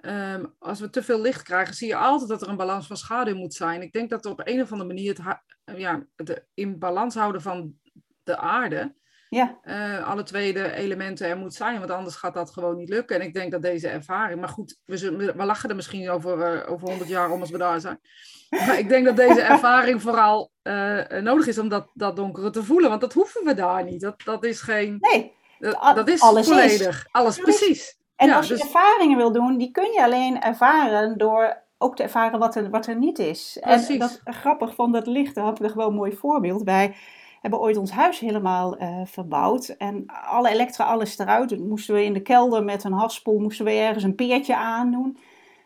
um, 0.00 0.54
als 0.58 0.80
we 0.80 0.90
te 0.90 1.02
veel 1.02 1.20
licht 1.20 1.42
krijgen, 1.42 1.74
zie 1.74 1.88
je 1.88 1.96
altijd 1.96 2.28
dat 2.28 2.42
er 2.42 2.48
een 2.48 2.56
balans 2.56 2.86
van 2.86 2.96
schaduw 2.96 3.36
moet 3.36 3.54
zijn. 3.54 3.82
Ik 3.82 3.92
denk 3.92 4.10
dat 4.10 4.26
op 4.26 4.40
een 4.44 4.60
of 4.60 4.72
andere 4.72 4.88
manier 4.88 5.14
het, 5.14 5.38
ja, 5.78 6.06
het 6.16 6.46
in 6.54 6.78
balans 6.78 7.14
houden 7.14 7.42
van 7.42 7.74
de 8.22 8.36
aarde, 8.36 8.94
ja. 9.36 9.58
Uh, 9.64 10.08
alle 10.08 10.22
twee 10.22 10.52
de 10.52 10.72
elementen 10.72 11.28
er 11.28 11.36
moet 11.36 11.54
zijn, 11.54 11.78
want 11.78 11.90
anders 11.90 12.16
gaat 12.16 12.34
dat 12.34 12.50
gewoon 12.50 12.76
niet 12.76 12.88
lukken. 12.88 13.20
En 13.20 13.26
ik 13.26 13.34
denk 13.34 13.52
dat 13.52 13.62
deze 13.62 13.88
ervaring, 13.88 14.40
maar 14.40 14.48
goed, 14.48 14.78
we, 14.84 15.32
we 15.36 15.44
lachen 15.44 15.68
er 15.68 15.76
misschien 15.76 16.10
over, 16.10 16.54
uh, 16.54 16.72
over 16.72 16.88
100 16.88 17.08
jaar 17.08 17.30
om 17.30 17.40
als 17.40 17.50
we 17.50 17.58
daar 17.58 17.80
zijn. 17.80 18.00
Maar 18.66 18.78
ik 18.78 18.88
denk 18.88 19.04
dat 19.04 19.16
deze 19.16 19.40
ervaring 19.40 20.02
vooral 20.02 20.50
uh, 20.62 21.06
nodig 21.08 21.46
is 21.46 21.58
om 21.58 21.68
dat, 21.68 21.90
dat 21.94 22.16
donkere 22.16 22.50
te 22.50 22.64
voelen, 22.64 22.88
want 22.88 23.00
dat 23.00 23.12
hoeven 23.12 23.44
we 23.44 23.54
daar 23.54 23.84
niet. 23.84 24.00
Dat, 24.00 24.22
dat 24.24 24.44
is 24.44 24.60
geen. 24.60 24.96
Nee, 25.00 25.32
dat, 25.58 25.94
dat 25.94 26.08
is 26.08 26.20
alles 26.20 26.46
volledig. 26.46 26.98
Is. 26.98 27.08
Alles 27.10 27.38
precies. 27.38 27.98
En 28.16 28.28
ja, 28.28 28.36
als 28.36 28.48
je 28.48 28.54
dus... 28.54 28.62
ervaringen 28.62 29.16
wil 29.16 29.32
doen, 29.32 29.58
die 29.58 29.70
kun 29.70 29.92
je 29.92 30.02
alleen 30.02 30.40
ervaren 30.40 31.18
door 31.18 31.62
ook 31.78 31.96
te 31.96 32.02
ervaren 32.02 32.38
wat 32.38 32.54
er, 32.54 32.70
wat 32.70 32.86
er 32.86 32.96
niet 32.96 33.18
is. 33.18 33.58
Precies. 33.60 33.88
En 33.88 33.98
dat 33.98 34.20
grappig 34.24 34.74
van 34.74 34.92
dat 34.92 35.06
licht, 35.06 35.34
daar 35.34 35.44
had 35.44 35.58
ik 35.58 35.64
er 35.64 35.70
gewoon 35.70 35.88
een 35.88 35.94
mooi 35.94 36.12
voorbeeld 36.12 36.64
bij 36.64 36.94
hebben 37.42 37.60
ooit 37.60 37.76
ons 37.76 37.90
huis 37.90 38.18
helemaal 38.18 38.82
uh, 38.82 39.00
verbouwd. 39.04 39.68
En 39.68 40.06
alle 40.06 40.50
elektra, 40.50 40.84
alles 40.84 41.18
eruit. 41.18 41.48
Dan 41.48 41.68
moesten 41.68 41.94
we 41.94 42.04
in 42.04 42.12
de 42.12 42.22
kelder 42.22 42.64
met 42.64 42.84
een 42.84 42.92
haspel, 42.92 43.38
moesten 43.38 43.64
we 43.64 43.70
ergens 43.70 44.04
een 44.04 44.14
peertje 44.14 44.56
aandoen. 44.56 45.18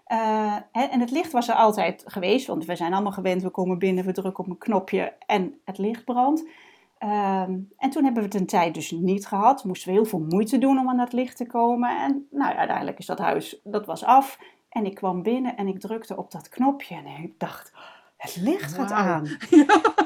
Uh, 0.09 0.55
en 0.73 1.01
het 1.01 1.11
licht 1.11 1.33
was 1.33 1.49
er 1.49 1.55
altijd 1.55 2.03
geweest, 2.07 2.47
want 2.47 2.65
we 2.65 2.77
zijn 2.77 2.93
allemaal 2.93 3.13
gewend, 3.13 3.43
we 3.43 3.51
komen 3.51 3.79
binnen, 3.79 4.05
we 4.05 4.13
drukken 4.13 4.45
op 4.45 4.51
een 4.51 4.59
knopje 4.59 5.13
en 5.27 5.61
het 5.65 5.79
licht 5.79 6.05
brandt. 6.05 6.49
Uh, 7.05 7.41
en 7.77 7.91
toen 7.91 8.05
hebben 8.05 8.23
we 8.23 8.29
het 8.29 8.41
een 8.41 8.47
tijd 8.47 8.75
dus 8.75 8.91
niet 8.91 9.27
gehad. 9.27 9.65
Moesten 9.65 9.89
we 9.89 9.95
heel 9.95 10.05
veel 10.05 10.27
moeite 10.29 10.59
doen 10.59 10.79
om 10.79 10.89
aan 10.89 10.97
dat 10.97 11.13
licht 11.13 11.37
te 11.37 11.47
komen. 11.47 11.99
En 11.99 12.27
nou 12.31 12.51
ja, 12.51 12.57
uiteindelijk 12.57 12.99
is 12.99 13.07
dat 13.07 13.19
huis, 13.19 13.61
dat 13.65 13.87
was 13.87 14.05
af. 14.05 14.39
En 14.69 14.87
ik 14.87 14.95
kwam 14.95 15.23
binnen 15.23 15.57
en 15.57 15.67
ik 15.67 15.81
drukte 15.81 16.17
op 16.17 16.31
dat 16.31 16.49
knopje 16.49 16.95
en 16.95 17.07
ik 17.23 17.39
dacht, 17.39 17.73
het 18.17 18.37
licht 18.37 18.75
gaat 18.75 18.93
aan. 18.93 19.27
Ja. 19.51 19.67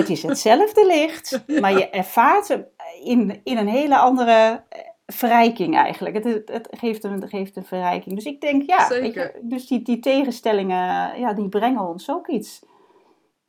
Het 0.00 0.10
is 0.10 0.22
hetzelfde 0.22 0.86
licht, 0.86 1.42
maar 1.60 1.72
je 1.72 1.90
ervaart 1.90 2.48
hem 2.48 2.66
in, 3.02 3.40
in 3.44 3.56
een 3.56 3.68
hele 3.68 3.98
andere 3.98 4.64
eh, 4.68 4.80
verrijking 5.06 5.76
eigenlijk. 5.76 6.24
Het, 6.24 6.42
het, 6.44 6.68
geeft, 6.70 7.04
een, 7.04 7.20
het 7.20 7.30
geeft 7.30 7.56
een 7.56 7.64
verrijking. 7.64 8.14
Dus 8.14 8.24
ik 8.24 8.40
denk, 8.40 8.62
ja, 8.62 8.94
je, 8.94 9.40
dus 9.42 9.66
die, 9.66 9.82
die 9.82 10.00
tegenstellingen, 10.00 11.18
ja, 11.20 11.32
die 11.32 11.48
brengen 11.48 11.88
ons 11.88 12.10
ook 12.10 12.28
iets. 12.28 12.60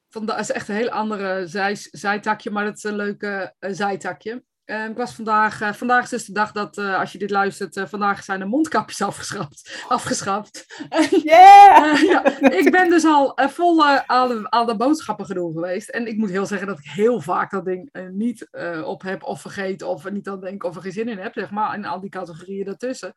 Dat 0.09 0.39
is 0.39 0.51
echt 0.51 0.67
een 0.67 0.75
heel 0.75 0.89
andere 0.89 1.47
zij, 1.47 1.75
zijtakje, 1.75 2.51
maar 2.51 2.65
dat 2.65 2.77
is 2.77 2.83
een 2.83 2.95
leuke 2.95 3.53
uh, 3.59 3.71
zijtakje. 3.73 4.43
Uh, 4.71 4.85
ik 4.85 4.97
was 4.97 5.13
vandaag, 5.13 5.61
uh, 5.61 5.73
vandaag 5.73 6.03
is 6.03 6.09
dus 6.09 6.25
de 6.25 6.33
dag 6.33 6.51
dat, 6.51 6.77
uh, 6.77 6.99
als 6.99 7.11
je 7.11 7.17
dit 7.17 7.29
luistert, 7.29 7.89
vandaag 7.89 8.23
zijn 8.23 8.39
de 8.39 8.45
mondkapjes 8.45 9.01
afgeschaft. 9.11 9.85
afgeschaft. 9.87 10.65
Yeah! 11.23 12.01
ja, 12.01 12.39
ik 12.49 12.71
ben 12.71 12.89
dus 12.89 13.05
al 13.05 13.33
vol 13.35 13.85
aan, 13.85 14.27
de, 14.27 14.49
aan 14.49 14.65
de 14.65 14.75
boodschappen 14.75 15.25
genoeg 15.25 15.53
geweest. 15.53 15.89
En 15.89 16.07
ik 16.07 16.17
moet 16.17 16.29
heel 16.29 16.45
zeggen 16.45 16.67
dat 16.67 16.79
ik 16.79 16.85
heel 16.85 17.21
vaak 17.21 17.51
dat 17.51 17.65
ding 17.65 17.89
niet 18.11 18.47
op 18.83 19.01
heb 19.01 19.23
of 19.23 19.41
vergeet 19.41 19.81
of 19.81 20.09
niet 20.09 20.27
aan 20.27 20.41
denk 20.41 20.63
of 20.63 20.75
er 20.75 20.81
geen 20.81 20.91
zin 20.91 21.09
in 21.09 21.17
heb, 21.17 21.33
zeg 21.33 21.51
maar. 21.51 21.73
En 21.73 21.85
al 21.85 21.99
die 21.99 22.09
categorieën 22.09 22.65
daartussen. 22.65 23.13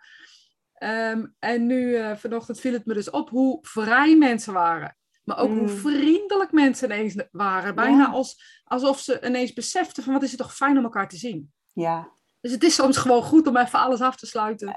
Um, 0.78 1.34
en 1.38 1.66
nu 1.66 1.98
vanochtend 2.16 2.60
viel 2.60 2.72
het 2.72 2.86
me 2.86 2.94
dus 2.94 3.10
op 3.10 3.30
hoe 3.30 3.58
vrij 3.62 4.16
mensen 4.16 4.52
waren. 4.52 4.96
Maar 5.24 5.38
ook 5.38 5.48
hoe 5.50 5.60
Mm. 5.60 5.68
vriendelijk 5.68 6.52
mensen 6.52 6.90
ineens 6.92 7.14
waren. 7.30 7.74
Bijna 7.74 8.08
als, 8.10 8.60
alsof 8.64 8.98
ze 9.00 9.20
ineens 9.26 9.52
beseften 9.52 10.02
van 10.02 10.12
wat 10.12 10.22
is 10.22 10.30
het 10.30 10.40
toch 10.40 10.54
fijn 10.54 10.78
om 10.78 10.84
elkaar 10.84 11.08
te 11.08 11.16
zien. 11.16 11.52
Ja. 11.72 12.08
Dus 12.40 12.52
het 12.52 12.62
is 12.64 12.74
soms 12.74 12.96
gewoon 12.96 13.22
goed 13.22 13.46
om 13.46 13.56
even 13.56 13.78
alles 13.78 14.00
af 14.00 14.16
te 14.16 14.26
sluiten. 14.26 14.76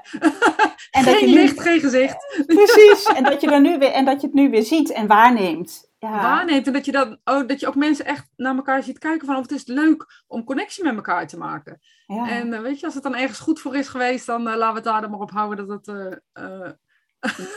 En 0.90 1.04
dat 1.04 1.14
geen 1.14 1.28
je 1.28 1.34
nu- 1.34 1.40
licht, 1.40 1.60
geen 1.60 1.80
gezicht. 1.80 2.42
Precies. 2.46 3.04
En 3.04 3.24
dat, 3.24 3.40
je 3.40 3.50
er 3.54 3.60
nu 3.60 3.78
weer, 3.78 3.90
en 3.92 4.04
dat 4.04 4.20
je 4.20 4.26
het 4.26 4.36
nu 4.36 4.50
weer 4.50 4.62
ziet 4.62 4.90
en 4.92 5.06
waarneemt. 5.06 5.90
Ja. 5.98 6.10
Waarneemt. 6.22 6.66
En 6.66 6.72
dat 6.72 6.84
je, 6.84 6.92
dan, 6.92 7.18
oh, 7.24 7.46
dat 7.48 7.60
je 7.60 7.66
ook 7.66 7.74
mensen 7.74 8.04
echt 8.04 8.28
naar 8.36 8.56
elkaar 8.56 8.82
ziet 8.82 8.98
kijken 8.98 9.26
van 9.26 9.36
of 9.36 9.42
het 9.42 9.50
is 9.50 9.66
leuk 9.66 10.22
om 10.26 10.44
connectie 10.44 10.84
met 10.84 10.94
elkaar 10.94 11.26
te 11.26 11.38
maken. 11.38 11.80
Ja. 12.06 12.28
En 12.30 12.52
eh, 12.52 12.60
weet 12.60 12.78
je, 12.80 12.84
als 12.86 12.94
het 12.94 13.02
dan 13.02 13.14
ergens 13.14 13.38
goed 13.38 13.60
voor 13.60 13.76
is 13.76 13.88
geweest, 13.88 14.26
dan 14.26 14.48
eh, 14.48 14.56
laten 14.56 14.68
we 14.68 14.74
het 14.74 14.84
daar 14.84 15.00
dan 15.00 15.10
maar 15.10 15.20
op 15.20 15.30
houden 15.30 15.66
dat 15.66 15.86
het... 15.86 16.18
eh, 16.32 16.70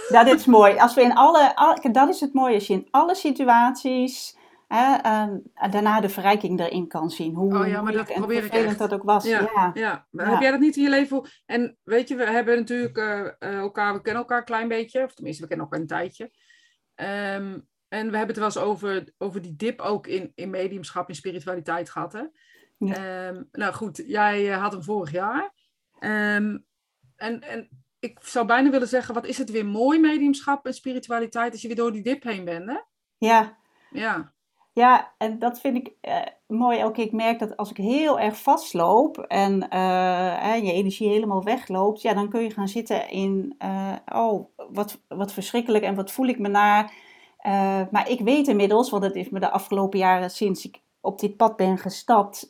Dat 0.10 0.28
is 0.28 0.46
mooi. 0.46 0.78
Als 0.78 0.94
we 0.94 1.02
in 1.02 1.14
alle, 1.14 1.56
al- 1.56 1.92
dat 1.92 2.10
is 2.10 2.20
het 2.20 2.34
mooie, 2.34 2.54
als 2.56 2.68
je 2.68 2.74
in 2.74 2.88
alle 2.92 3.16
situaties 3.16 4.38
hè, 4.68 4.96
eh, 4.96 5.28
daarna 5.72 6.02
de 6.02 6.10
verrijking 6.10 6.60
erin 6.60 6.88
kan 6.88 7.10
zien. 7.10 7.34
Hoe 7.36 7.58
Oh 7.60 7.68
ja, 7.68 7.82
maar 7.82 7.94
dat 7.94 8.10
en 8.10 8.16
probeer 8.16 8.36
ik 8.38 8.42
vervelend 8.44 8.70
echt. 8.70 8.80
dat 8.80 8.94
ook 8.94 9.04
was. 9.04 9.24
Ja, 9.26 9.40
Ja. 9.56 9.72
ja. 9.74 10.08
Maar 10.12 10.26
Ja. 10.26 10.32
Heb 10.32 10.42
jij 10.42 10.52
dat 10.52 10.60
niet 10.60 10.76
in 10.76 10.84
je 10.84 10.90
leven? 10.90 11.30
En 11.46 11.78
weet 11.84 12.08
je, 12.08 12.16
we 12.16 12.26
hebben 12.26 12.58
natuurlijk 12.58 12.98
eh, 12.98 13.20
eh, 13.40 13.58
elkaar, 13.58 13.94
we 13.94 14.02
kennen 14.02 14.22
elkaar 14.22 14.38
een 14.38 14.44
klein 14.46 14.68
beetje, 14.68 15.04
of 15.04 15.14
tenminste, 15.14 15.42
we 15.42 15.48
kennen 15.48 15.66
elkaar 15.66 15.82
een 15.82 15.88
tijdje. 15.88 16.32
Ehm, 16.96 17.60
en 17.88 18.12
we 18.12 18.18
hebben 18.18 18.28
het 18.28 18.38
wel 18.38 18.46
eens 18.46 18.58
over, 18.58 19.14
over 19.18 19.42
die 19.42 19.56
dip 19.56 19.80
ook 19.82 20.08
in, 20.08 20.32
in 20.36 20.50
mediumschap, 20.50 21.10
in 21.10 21.16
spiritualiteit 21.16 21.90
gehad. 21.90 22.14
Hè? 22.14 22.24
Ja. 22.78 23.28
Ehm, 23.28 23.44
nou 23.52 23.74
goed, 23.74 24.04
jij 24.06 24.52
eh, 24.54 24.62
had 24.62 24.72
hem 24.72 24.84
vorig 24.84 25.12
jaar. 25.12 25.54
Ehm, 26.00 26.58
en, 27.16 27.42
en 27.42 27.81
ik 28.02 28.20
zou 28.22 28.46
bijna 28.46 28.70
willen 28.70 28.88
zeggen, 28.88 29.14
wat 29.14 29.26
is 29.26 29.38
het 29.38 29.52
weer 29.52 29.66
mooi, 29.66 30.00
mediumschap 30.00 30.66
en 30.66 30.74
spiritualiteit, 30.74 31.52
als 31.52 31.62
je 31.62 31.68
weer 31.68 31.78
door 31.78 31.92
die 31.92 32.04
dip 32.04 32.24
heen 32.24 32.46
bent, 32.46 32.70
hè? 32.70 32.78
Ja. 33.18 33.58
Ja, 33.90 34.34
Ja, 34.74 35.14
en 35.18 35.40
dat 35.40 35.60
vind 35.60 35.76
ik 35.78 35.94
eh, 36.02 36.22
mooi 36.48 36.84
ook. 36.84 36.98
Ik 36.98 37.12
merk 37.12 37.40
dat 37.40 37.58
als 37.58 37.70
ik 37.70 37.78
heel 37.78 38.20
erg 38.20 38.38
vastloop 38.38 39.18
en 39.18 39.70
eh, 39.70 40.64
je 40.64 40.72
energie 40.72 41.10
helemaal 41.10 41.44
wegloopt, 41.44 42.02
ja, 42.02 42.14
dan 42.14 42.30
kun 42.30 42.42
je 42.42 42.50
gaan 42.50 42.68
zitten 42.68 43.10
in, 43.10 43.56
eh, 43.58 43.96
oh, 44.14 44.46
wat, 44.72 45.02
wat 45.08 45.34
verschrikkelijk 45.34 45.84
en 45.84 45.96
wat 45.96 46.12
voel 46.12 46.28
ik 46.28 46.40
me 46.40 46.48
naar. 46.48 46.94
Eh, 47.38 47.82
maar 47.92 48.10
ik 48.10 48.20
weet 48.20 48.48
inmiddels, 48.48 48.90
want 48.90 49.04
het 49.04 49.14
heeft 49.14 49.32
me 49.32 49.40
de 49.40 49.52
afgelopen 49.52 50.00
jaren 50.00 50.30
sinds 50.30 50.66
ik 50.66 50.82
op 51.02 51.20
dit 51.20 51.38
pad 51.38 51.56
ben 51.56 51.78
gestapt, 51.78 52.48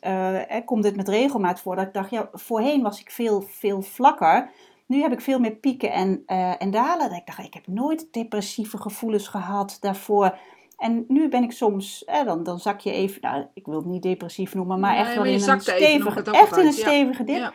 komt 0.64 0.82
dit 0.82 0.96
met 0.96 1.08
regelmaat 1.08 1.60
voor. 1.60 1.76
Dat 1.76 1.86
ik 1.86 1.92
dacht, 1.92 2.10
ja, 2.10 2.28
voorheen 2.32 2.82
was 2.82 3.00
ik 3.00 3.10
veel, 3.10 3.40
veel 3.40 3.82
vlakker. 3.82 4.50
Nu 4.92 5.00
heb 5.00 5.12
ik 5.12 5.20
veel 5.20 5.38
meer 5.38 5.54
pieken 5.54 5.92
en, 5.92 6.22
eh, 6.26 6.62
en 6.62 6.70
dalen. 6.70 7.08
Dat 7.08 7.18
ik 7.18 7.26
dacht, 7.26 7.38
ik 7.38 7.54
heb 7.54 7.66
nooit 7.66 8.08
depressieve 8.10 8.78
gevoelens 8.78 9.28
gehad 9.28 9.76
daarvoor. 9.80 10.38
En 10.76 11.04
nu 11.08 11.28
ben 11.28 11.42
ik 11.42 11.52
soms, 11.52 12.04
eh, 12.04 12.24
dan, 12.24 12.42
dan 12.42 12.58
zak 12.58 12.80
je 12.80 12.92
even, 12.92 13.20
nou, 13.20 13.46
ik 13.54 13.66
wil 13.66 13.76
het 13.76 13.84
niet 13.84 14.02
depressief 14.02 14.54
noemen, 14.54 14.80
maar 14.80 14.92
Nee, 14.92 15.00
echt 15.00 15.14
wel 15.14 15.24
in 15.24 15.32
een 15.32 15.60
stevige, 15.60 16.22
echt 16.22 16.56
in 16.56 16.66
een 16.66 16.72
stevige 16.72 17.24
dip. 17.24 17.36
ja. 17.36 17.52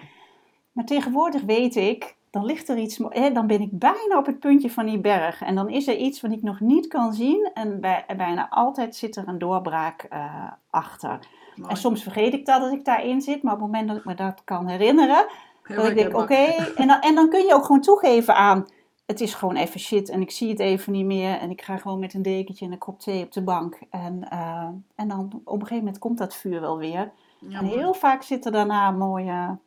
Maar 0.72 0.86
tegenwoordig 0.86 1.42
weet 1.42 1.76
ik, 1.76 2.16
dan 2.32 2.46
ligt 2.46 2.70
er 2.70 2.78
iets, 2.78 2.98
dan 3.34 3.48
ben 3.48 3.62
ik 3.62 3.70
bijna 3.72 4.18
op 4.18 4.26
het 4.26 4.40
puntje 4.40 4.72
van 4.72 4.86
die 4.86 5.00
berg. 5.00 5.42
En 5.42 5.56
dan 5.56 5.70
is 5.70 5.88
er 5.88 5.96
iets 5.96 6.22
wat 6.22 6.32
ik 6.32 6.42
nog 6.42 6.60
niet 6.60 6.88
kan 6.88 7.14
zien. 7.14 7.50
En 7.54 7.82
bij, 7.82 8.06
bijna 8.18 8.50
altijd 8.50 8.96
zit 8.96 9.16
er 9.16 9.28
een 9.28 9.38
doorbraak 9.40 10.02
eh, 10.10 10.52
achter. 10.70 11.20
Mooi. 11.56 11.70
En 11.70 11.78
soms 11.78 12.04
vergeet 12.04 12.34
ik 12.34 12.46
dat, 12.46 12.62
dat 12.62 12.72
ik 12.72 12.86
daarin 12.86 13.22
zit. 13.22 13.44
Maar 13.44 13.54
op 13.54 13.60
het 13.60 13.68
moment 13.68 13.88
dat 13.88 13.98
ik 13.98 14.06
me 14.06 14.14
dat 14.14 14.42
kan 14.44 14.68
herinneren, 14.68 15.26
Heel 15.68 15.78
dat 15.78 15.88
ik 15.88 15.96
denk, 15.96 16.18
oké. 16.18 16.46
En, 16.76 16.88
dan, 16.88 17.00
en 17.00 17.16
dan 17.16 17.30
kun 17.30 17.46
je 17.46 17.54
ook 17.54 17.66
gewoon 17.66 17.82
toegeven 17.82 18.36
aan, 18.36 18.66
het 19.06 19.22
is 19.22 19.34
gewoon 19.34 19.56
even 19.56 19.80
shit 19.80 20.10
en 20.10 20.22
ik 20.22 20.32
zie 20.32 20.50
het 20.50 20.60
even 20.60 20.92
niet 20.92 21.06
meer. 21.06 21.38
En 21.38 21.50
ik 21.50 21.62
ga 21.62 21.78
gewoon 21.78 22.00
met 22.00 22.14
een 22.14 22.22
dekentje 22.22 22.66
en 22.66 22.72
een 22.72 22.78
kop 22.78 23.00
thee 23.00 23.24
op 23.24 23.32
de 23.32 23.44
bank. 23.44 23.80
En, 23.90 24.30
eh, 24.30 24.70
en 24.96 25.08
dan 25.08 25.42
op 25.44 25.54
een 25.54 25.60
gegeven 25.62 25.78
moment 25.78 25.98
komt 26.00 26.18
dat 26.18 26.36
vuur 26.36 26.62
wel 26.62 26.78
weer. 26.78 27.12
Ja, 27.40 27.60
en 27.60 27.66
mooi. 27.66 27.78
heel 27.78 27.94
vaak 27.94 28.24
zit 28.24 28.46
er 28.46 28.52
daarna 28.52 28.88
een 28.88 28.98
mooie 28.98 29.60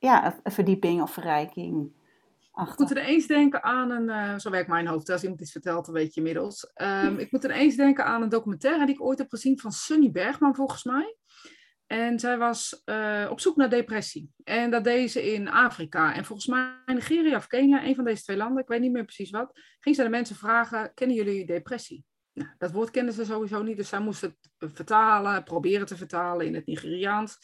ja, 0.00 0.38
een 0.42 0.52
verdieping 0.52 1.02
of 1.02 1.12
verrijking 1.12 1.84
Ik 1.84 2.48
achter. 2.52 2.86
moet 2.86 2.96
er 2.96 3.04
eens 3.04 3.26
denken 3.26 3.62
aan 3.62 3.90
een, 3.90 4.08
eh, 4.08 4.38
zo 4.38 4.50
werkt 4.50 4.68
mijn 4.68 4.86
hoofd, 4.86 5.10
als 5.10 5.22
iemand 5.22 5.40
iets 5.40 5.52
vertelt, 5.52 5.84
dan 5.84 5.94
weet 5.94 6.14
je 6.14 6.20
inmiddels. 6.20 6.70
Ehm, 6.74 7.18
ik 7.18 7.32
moet 7.32 7.44
er 7.44 7.50
eens 7.50 7.76
denken 7.76 8.04
aan 8.04 8.22
een 8.22 8.28
documentaire 8.28 8.86
die 8.86 8.94
ik 8.94 9.02
ooit 9.02 9.18
heb 9.18 9.28
gezien 9.28 9.58
van 9.58 9.72
Sunny 9.72 10.10
Bergman, 10.10 10.54
volgens 10.54 10.84
mij. 10.84 11.16
En 11.90 12.18
zij 12.18 12.38
was 12.38 12.82
eh, 12.84 13.26
op 13.30 13.40
zoek 13.40 13.56
naar 13.56 13.70
depressie. 13.70 14.30
En 14.44 14.70
dat 14.70 14.84
deed 14.84 15.10
ze 15.10 15.32
in 15.32 15.48
Afrika. 15.48 16.14
En 16.14 16.24
volgens 16.24 16.48
mij 16.48 16.72
Nigeria 16.86 17.36
of 17.36 17.46
Kenia, 17.46 17.84
een 17.84 17.94
van 17.94 18.04
deze 18.04 18.22
twee 18.22 18.36
landen, 18.36 18.62
ik 18.62 18.68
weet 18.68 18.80
niet 18.80 18.92
meer 18.92 19.04
precies 19.04 19.30
wat, 19.30 19.60
ging 19.80 19.96
ze 19.96 20.02
de 20.02 20.08
mensen 20.08 20.36
vragen, 20.36 20.94
kennen 20.94 21.16
jullie 21.16 21.46
depressie? 21.46 22.04
Nou, 22.32 22.50
dat 22.58 22.72
woord 22.72 22.90
kenden 22.90 23.14
ze 23.14 23.24
sowieso 23.24 23.62
niet, 23.62 23.76
dus 23.76 23.88
zij 23.88 24.00
moest 24.00 24.20
het 24.20 24.36
vertalen, 24.58 25.44
proberen 25.44 25.86
te 25.86 25.96
vertalen 25.96 26.46
in 26.46 26.54
het 26.54 26.66
Nigeriaans, 26.66 27.38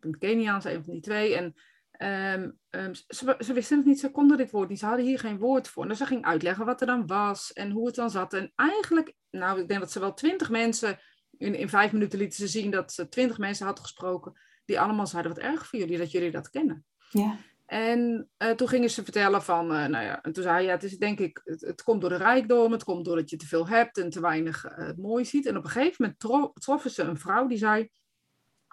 in 0.00 0.10
het 0.10 0.18
Keniaans, 0.18 0.64
een 0.64 0.84
van 0.84 0.92
die 0.92 1.02
twee. 1.02 1.36
En 1.36 1.54
Ehm, 1.96 2.50
ehm, 2.70 2.94
ze, 3.38 3.52
wisten 3.52 3.76
het 3.76 3.86
niet, 3.86 4.00
ze 4.00 4.10
konden 4.10 4.36
dit 4.36 4.50
woord 4.50 4.68
niet, 4.68 4.78
ze 4.78 4.86
hadden 4.86 5.04
hier 5.04 5.18
geen 5.18 5.38
woord 5.38 5.68
voor. 5.68 5.88
Dus 5.88 5.98
ze 5.98 6.06
ging 6.06 6.24
uitleggen 6.24 6.64
wat 6.64 6.80
er 6.80 6.86
dan 6.86 7.06
was 7.06 7.52
en 7.52 7.70
hoe 7.70 7.86
het 7.86 7.94
dan 7.94 8.10
zat. 8.10 8.32
En 8.32 8.52
eigenlijk, 8.54 9.14
nou, 9.30 9.60
ik 9.60 9.68
denk 9.68 9.80
dat 9.80 9.92
ze 9.92 10.00
wel 10.00 10.14
twintig 10.14 10.50
mensen, 10.50 10.98
in, 11.38 11.54
in 11.54 11.68
vijf 11.68 11.92
minuten 11.92 12.18
lieten 12.18 12.38
ze 12.38 12.48
zien 12.48 12.70
dat 12.70 12.92
ze 12.92 13.08
twintig 13.08 13.38
mensen 13.38 13.66
had 13.66 13.80
gesproken, 13.80 14.40
die 14.64 14.80
allemaal 14.80 15.06
zeiden, 15.06 15.34
wat 15.34 15.42
erg 15.42 15.66
voor 15.66 15.78
jullie 15.78 15.98
dat 15.98 16.10
jullie 16.10 16.30
dat 16.30 16.50
kennen. 16.50 16.84
Ja, 17.10 17.38
En 17.66 18.28
eh, 18.36 18.50
toen 18.50 18.68
gingen 18.68 18.90
ze 18.90 19.02
vertellen 19.02 19.42
van, 19.42 19.72
eh, 19.72 19.86
nou 19.86 20.04
ja, 20.04 20.22
en 20.22 20.32
toen 20.32 20.42
zei 20.42 20.54
hij, 20.54 20.64
ja, 20.64 20.70
het 20.70 20.82
is 20.82 20.98
denk 20.98 21.18
ik, 21.18 21.40
het, 21.44 21.60
het 21.60 21.82
komt 21.82 22.00
door 22.00 22.10
de 22.10 22.16
rijkdom, 22.16 22.72
het 22.72 22.84
komt 22.84 23.04
doordat 23.04 23.30
je 23.30 23.36
te 23.36 23.46
veel 23.46 23.68
hebt 23.68 23.98
en 23.98 24.10
te 24.10 24.20
weinig 24.20 24.64
eh, 24.64 24.90
mooi 24.96 25.24
ziet. 25.24 25.46
En 25.46 25.56
op 25.56 25.64
een 25.64 25.70
gegeven 25.70 25.96
moment 25.98 26.20
tro- 26.20 26.52
troffen 26.54 26.90
ze 26.90 27.02
een 27.02 27.18
vrouw 27.18 27.46
die 27.46 27.58
zei, 27.58 27.88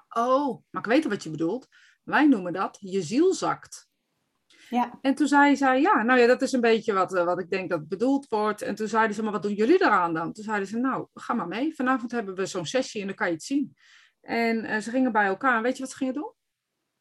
oh, 0.09 0.63
maar 0.69 0.81
ik 0.81 0.87
weet 0.87 1.05
wat 1.05 1.23
je 1.23 1.29
bedoelt. 1.29 1.67
Wij 2.03 2.27
noemen 2.27 2.53
dat 2.53 2.77
je 2.79 3.01
ziel 3.01 3.33
zakt. 3.33 3.87
Ja, 4.73 4.99
En 5.01 5.15
toen 5.15 5.27
zei 5.27 5.55
zij, 5.55 5.81
ja, 5.81 6.03
nou 6.03 6.19
ja, 6.19 6.27
dat 6.27 6.41
is 6.41 6.51
een 6.51 6.61
beetje 6.61 6.93
wat, 6.93 7.15
eh, 7.15 7.23
wat 7.23 7.39
ik 7.39 7.49
denk 7.49 7.69
dat 7.69 7.87
bedoeld 7.87 8.27
wordt. 8.27 8.61
En 8.61 8.75
toen 8.75 8.87
zeiden 8.87 9.15
ze, 9.15 9.23
maar 9.23 9.31
wat 9.31 9.43
doen 9.43 9.53
jullie 9.53 9.81
eraan 9.81 10.13
dan? 10.13 10.33
Toen 10.33 10.43
zeiden 10.43 10.67
ze, 10.67 10.77
nou, 10.77 11.07
ga 11.13 11.33
maar 11.33 11.47
mee. 11.47 11.75
Vanavond 11.75 12.11
hebben 12.11 12.35
we 12.35 12.45
zo'n 12.45 12.65
sessie 12.65 13.01
en 13.01 13.07
dan 13.07 13.15
kan 13.15 13.27
je 13.27 13.33
het 13.33 13.43
zien. 13.43 13.75
En 14.21 14.65
eh, 14.65 14.79
ze 14.79 14.89
gingen 14.89 15.11
bij 15.11 15.25
elkaar. 15.25 15.57
En 15.57 15.63
weet 15.63 15.75
je 15.75 15.81
wat 15.81 15.91
ze 15.91 15.97
gingen 15.97 16.13
doen? 16.13 16.33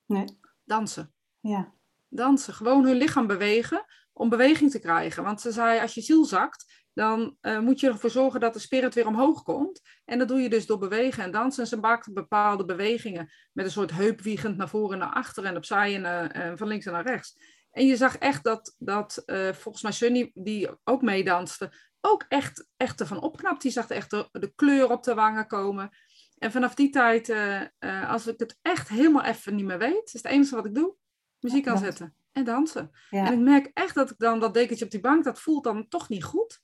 nee, 0.07 0.25
Dansen. 0.65 1.13
ja, 1.41 1.73
Dansen. 2.09 2.55
Gewoon 2.55 2.85
hun 2.85 2.97
lichaam 2.97 3.27
bewegen 3.27 3.85
om 4.13 4.29
beweging 4.29 4.71
te 4.71 4.81
krijgen. 4.81 5.25
Want 5.25 5.41
ze 5.41 5.53
zei, 5.53 5.81
als 5.81 5.95
je 5.95 6.01
ziel 6.01 6.25
zakt, 6.25 6.85
dan 6.93 7.37
eh, 7.41 7.59
moet 7.59 7.81
je 7.81 7.89
ervoor 7.89 8.11
zorgen 8.11 8.41
dat 8.41 8.53
de 8.53 8.59
spirit 8.59 8.95
weer 8.95 9.07
omhoog 9.07 9.43
komt. 9.43 9.81
En 10.05 10.19
dat 10.19 10.29
doe 10.29 10.41
je 10.41 10.49
dus 10.49 10.67
door 10.67 10.79
bewegen 10.79 11.25
en 11.25 11.31
dansen. 11.31 11.63
En 11.63 11.69
ze 11.69 11.77
maakten 11.77 12.15
bepaalde 12.15 12.65
bewegingen 12.65 13.33
met 13.53 13.65
een 13.65 13.71
soort 13.71 13.93
heupwiegend 13.93 14.57
naar 14.57 14.69
voren 14.69 14.93
en 14.93 14.99
naar 14.99 15.15
achter 15.15 15.45
en 15.45 15.57
opzij 15.57 16.05
en 16.05 16.59
van 16.59 16.69
links 16.69 16.87
en 16.87 16.93
naar 16.93 17.07
rechts. 17.07 17.61
En 17.73 17.87
je 17.87 17.97
zag 17.97 18.17
echt 18.19 18.45
dat, 18.45 18.75
dat 18.79 19.23
eh, 19.27 19.53
volgens 19.53 19.83
mij 19.83 19.93
Sunny, 19.93 20.31
die 20.35 20.69
ook 20.85 21.03
meedanste, 21.03 21.73
ook 22.01 22.25
echt, 22.29 22.67
echt 22.77 23.01
ervan 23.01 23.21
opknapt. 23.21 23.63
Die 23.63 23.71
zag 23.71 23.89
echt 23.89 24.11
de, 24.11 24.29
de 24.33 24.53
kleur 24.55 24.91
op 24.91 25.03
de 25.03 25.15
wangen 25.15 25.47
komen. 25.47 25.91
En 26.39 26.53
vanaf 26.53 26.75
die 26.75 26.91
tijd, 26.91 27.29
eh, 27.29 27.61
eh, 27.79 28.11
als 28.11 28.27
ik 28.27 28.39
het 28.39 28.59
echt 28.63 28.89
helemaal 28.89 29.25
even 29.25 29.55
niet 29.55 29.65
meer 29.65 29.79
weet, 29.79 30.05
is 30.05 30.23
het 30.23 30.25
enige 30.25 30.55
wat 30.55 30.67
ik 30.67 30.75
doe, 30.75 30.95
muziek 31.41 31.67
aanzetten 31.69 32.15
en 32.33 32.45
dansen. 32.45 32.91
ja. 33.11 33.27
En 33.27 33.33
ik 33.33 33.39
merk 33.39 33.71
echt 33.75 33.95
dat 33.95 34.11
ik 34.11 34.19
dan 34.19 34.41
dat 34.41 34.55
dekentje 34.55 34.85
op 34.85 34.91
die 34.91 35.01
bank, 35.01 35.25
dat 35.25 35.41
voelt 35.41 35.65
dan 35.65 35.89
toch 35.89 36.09
niet 36.09 36.25
goed. 36.25 36.61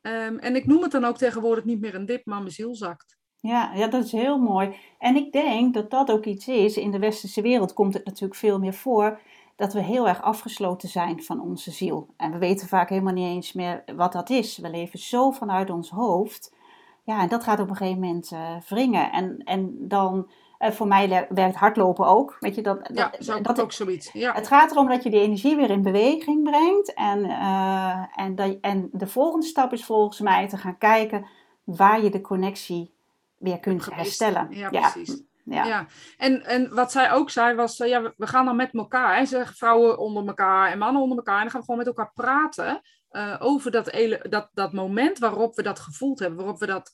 Ehm, 0.00 0.36
en 0.36 0.56
ik 0.56 0.66
noem 0.66 0.82
het 0.82 0.90
dan 0.90 1.04
ook 1.04 1.18
tegenwoordig 1.18 1.64
niet 1.64 1.80
meer 1.80 1.94
een 1.94 2.06
dip, 2.06 2.26
maar 2.26 2.38
mijn 2.38 2.52
ziel 2.52 2.74
zakt. 2.74 3.18
Ja, 3.40 3.72
ja, 3.74 3.88
dat 3.88 4.04
is 4.04 4.12
heel 4.12 4.38
mooi. 4.38 4.76
En 4.98 5.16
ik 5.16 5.32
denk 5.32 5.74
dat 5.74 5.90
dat 5.90 6.10
ook 6.10 6.24
iets 6.24 6.48
is. 6.48 6.76
In 6.76 6.90
de 6.90 6.98
westerse 6.98 7.42
wereld 7.42 7.72
komt 7.72 7.94
het 7.94 8.04
natuurlijk 8.04 8.38
veel 8.38 8.58
meer 8.58 8.74
voor. 8.74 9.20
Dat 9.56 9.72
we 9.72 9.82
heel 9.82 10.08
erg 10.08 10.22
afgesloten 10.22 10.88
zijn 10.88 11.22
van 11.22 11.40
onze 11.40 11.70
ziel. 11.70 12.08
En 12.16 12.32
we 12.32 12.38
weten 12.38 12.68
vaak 12.68 12.88
helemaal 12.88 13.12
niet 13.12 13.28
eens 13.28 13.52
meer 13.52 13.82
wat 13.96 14.12
dat 14.12 14.30
is. 14.30 14.58
We 14.58 14.70
leven 14.70 14.98
zo 14.98 15.30
vanuit 15.30 15.70
ons 15.70 15.90
hoofd. 15.90 16.54
Ja, 17.02 17.20
en 17.20 17.28
dat 17.28 17.44
gaat 17.44 17.60
op 17.60 17.70
een 17.70 17.76
gegeven 17.76 18.00
moment 18.00 18.32
eh, 18.32 18.56
wringen. 18.68 19.12
En, 19.12 19.42
en 19.44 19.88
dan, 19.88 20.30
eh, 20.58 20.70
voor 20.70 20.86
mij 20.86 21.26
werkt 21.28 21.56
hardlopen 21.56 22.06
ook. 22.06 22.36
Weet 22.40 22.54
je, 22.54 22.62
dat, 22.62 22.90
Ja, 22.94 23.08
dat, 23.08 23.24
zo 23.24 23.40
dat 23.40 23.60
ook 23.60 23.72
zoiets. 23.72 24.12
Ja. 24.12 24.32
Het 24.32 24.46
gaat 24.46 24.70
erom 24.70 24.88
dat 24.88 25.02
je 25.02 25.10
die 25.10 25.20
energie 25.20 25.56
weer 25.56 25.70
in 25.70 25.82
beweging 25.82 26.42
brengt. 26.42 26.94
En, 26.94 27.24
eh, 27.24 28.02
en, 28.14 28.34
dat, 28.34 28.56
en 28.60 28.88
de 28.92 29.06
volgende 29.06 29.46
stap 29.46 29.72
is 29.72 29.84
volgens 29.84 30.20
mij 30.20 30.48
te 30.48 30.56
gaan 30.56 30.78
kijken 30.78 31.26
waar 31.64 32.02
je 32.02 32.10
de 32.10 32.20
connectie 32.20 32.94
weer 33.38 33.60
kunt 33.60 33.94
herstellen. 33.94 34.46
Ja, 34.50 34.68
precies. 34.68 35.08
Ja. 35.08 35.24
Ja. 35.54 35.86
En, 36.16 36.44
en 36.44 36.74
wat 36.74 36.92
zij 36.92 37.12
ook 37.12 37.30
zei 37.30 37.54
was, 37.54 37.76
ja, 37.76 38.12
we 38.16 38.26
gaan 38.26 38.44
dan 38.44 38.56
met 38.56 38.72
elkaar, 38.72 39.18
hè, 39.18 39.46
vrouwen 39.46 39.98
onder 39.98 40.26
elkaar 40.26 40.70
en 40.70 40.78
mannen 40.78 41.02
onder 41.02 41.16
elkaar, 41.16 41.36
en 41.36 41.42
dan 41.42 41.50
gaan 41.50 41.60
we 41.60 41.66
gewoon 41.66 41.84
met 41.84 41.96
elkaar 41.96 42.12
praten 42.12 42.80
over 43.38 43.70
dat, 43.70 43.88
ele, 43.88 44.24
dat, 44.28 44.50
dat 44.52 44.72
moment 44.72 45.18
waarop 45.18 45.56
we 45.56 45.62
dat 45.62 45.78
gevoeld 45.78 46.18
hebben, 46.18 46.38
waarop 46.38 46.58
we 46.58 46.66
dat 46.66 46.92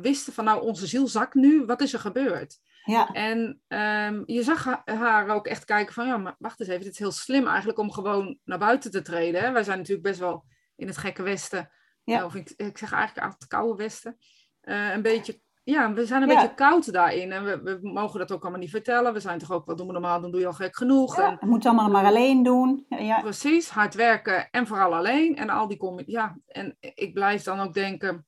wisten 0.00 0.32
van, 0.32 0.44
nou, 0.44 0.62
onze 0.62 0.86
ziel 0.86 1.08
zakt 1.08 1.34
nu, 1.34 1.64
wat 1.64 1.80
is 1.80 1.92
er 1.92 1.98
gebeurd? 1.98 2.58
Ja. 2.84 3.08
En 3.12 3.60
um, 3.68 4.22
je 4.26 4.42
zag 4.42 4.82
haar 4.84 5.28
ook 5.28 5.46
echt 5.46 5.64
kijken 5.64 5.94
van, 5.94 6.06
ja, 6.06 6.16
maar 6.16 6.34
wacht 6.38 6.60
eens 6.60 6.68
even, 6.68 6.82
dit 6.82 6.92
is 6.92 6.98
heel 6.98 7.12
slim 7.12 7.46
eigenlijk 7.46 7.78
om 7.78 7.92
gewoon 7.92 8.38
naar 8.44 8.58
buiten 8.58 8.90
te 8.90 9.02
treden. 9.02 9.40
Hè? 9.40 9.52
Wij 9.52 9.62
zijn 9.62 9.78
natuurlijk 9.78 10.06
best 10.06 10.18
wel 10.18 10.44
in 10.76 10.86
het 10.86 10.96
gekke 10.96 11.22
Westen, 11.22 11.70
ja. 12.04 12.24
of 12.24 12.34
ik, 12.34 12.52
ik 12.56 12.78
zeg 12.78 12.92
eigenlijk 12.92 13.32
het 13.32 13.46
koude 13.46 13.82
Westen, 13.82 14.18
een 14.60 15.02
beetje, 15.02 15.40
ja, 15.64 15.92
we 15.92 16.06
zijn 16.06 16.22
een 16.22 16.28
ja. 16.28 16.34
beetje 16.34 16.54
koud 16.54 16.92
daarin. 16.92 17.32
En 17.32 17.44
we, 17.44 17.62
we, 17.62 17.78
mogen 17.82 18.18
dat 18.18 18.32
ook 18.32 18.42
allemaal 18.42 18.60
niet 18.60 18.70
vertellen. 18.70 19.12
We 19.12 19.20
zijn 19.20 19.38
toch 19.38 19.50
ook, 19.50 19.66
wat 19.66 19.78
doen 19.78 19.86
we 19.86 19.92
normaal, 19.92 20.20
dan 20.20 20.30
doe 20.30 20.40
je 20.40 20.46
al 20.46 20.52
gek 20.52 20.76
genoeg. 20.76 21.16
Ja, 21.16 21.30
en, 21.30 21.36
we 21.40 21.46
moeten 21.46 21.70
allemaal 21.70 21.90
maar 21.90 22.04
alleen 22.04 22.42
doen. 22.42 22.86
Ja. 22.88 23.20
Precies, 23.20 23.68
hard 23.68 23.94
werken 23.94 24.50
en 24.50 24.66
vooral 24.66 24.94
alleen. 24.94 25.36
En 25.36 25.50
al 25.50 25.68
die, 25.68 26.02
ja, 26.06 26.36
en 26.46 26.76
ik 26.80 27.14
blijf 27.14 27.42
dan 27.42 27.60
ook 27.60 27.74
denken, 27.74 28.26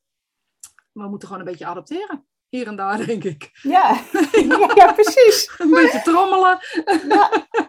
we 0.92 1.08
moeten 1.08 1.28
gewoon 1.28 1.42
een 1.42 1.50
beetje 1.50 1.66
adopteren 1.66 2.26
hier 2.48 2.66
en 2.66 2.76
daar, 2.76 3.06
denk 3.06 3.24
ik. 3.24 3.50
Ja, 3.62 4.00
ja, 4.48 4.70
ja 4.74 4.92
precies. 4.92 5.54
een 5.58 5.70
beetje 5.70 6.02
trommelen. 6.02 6.58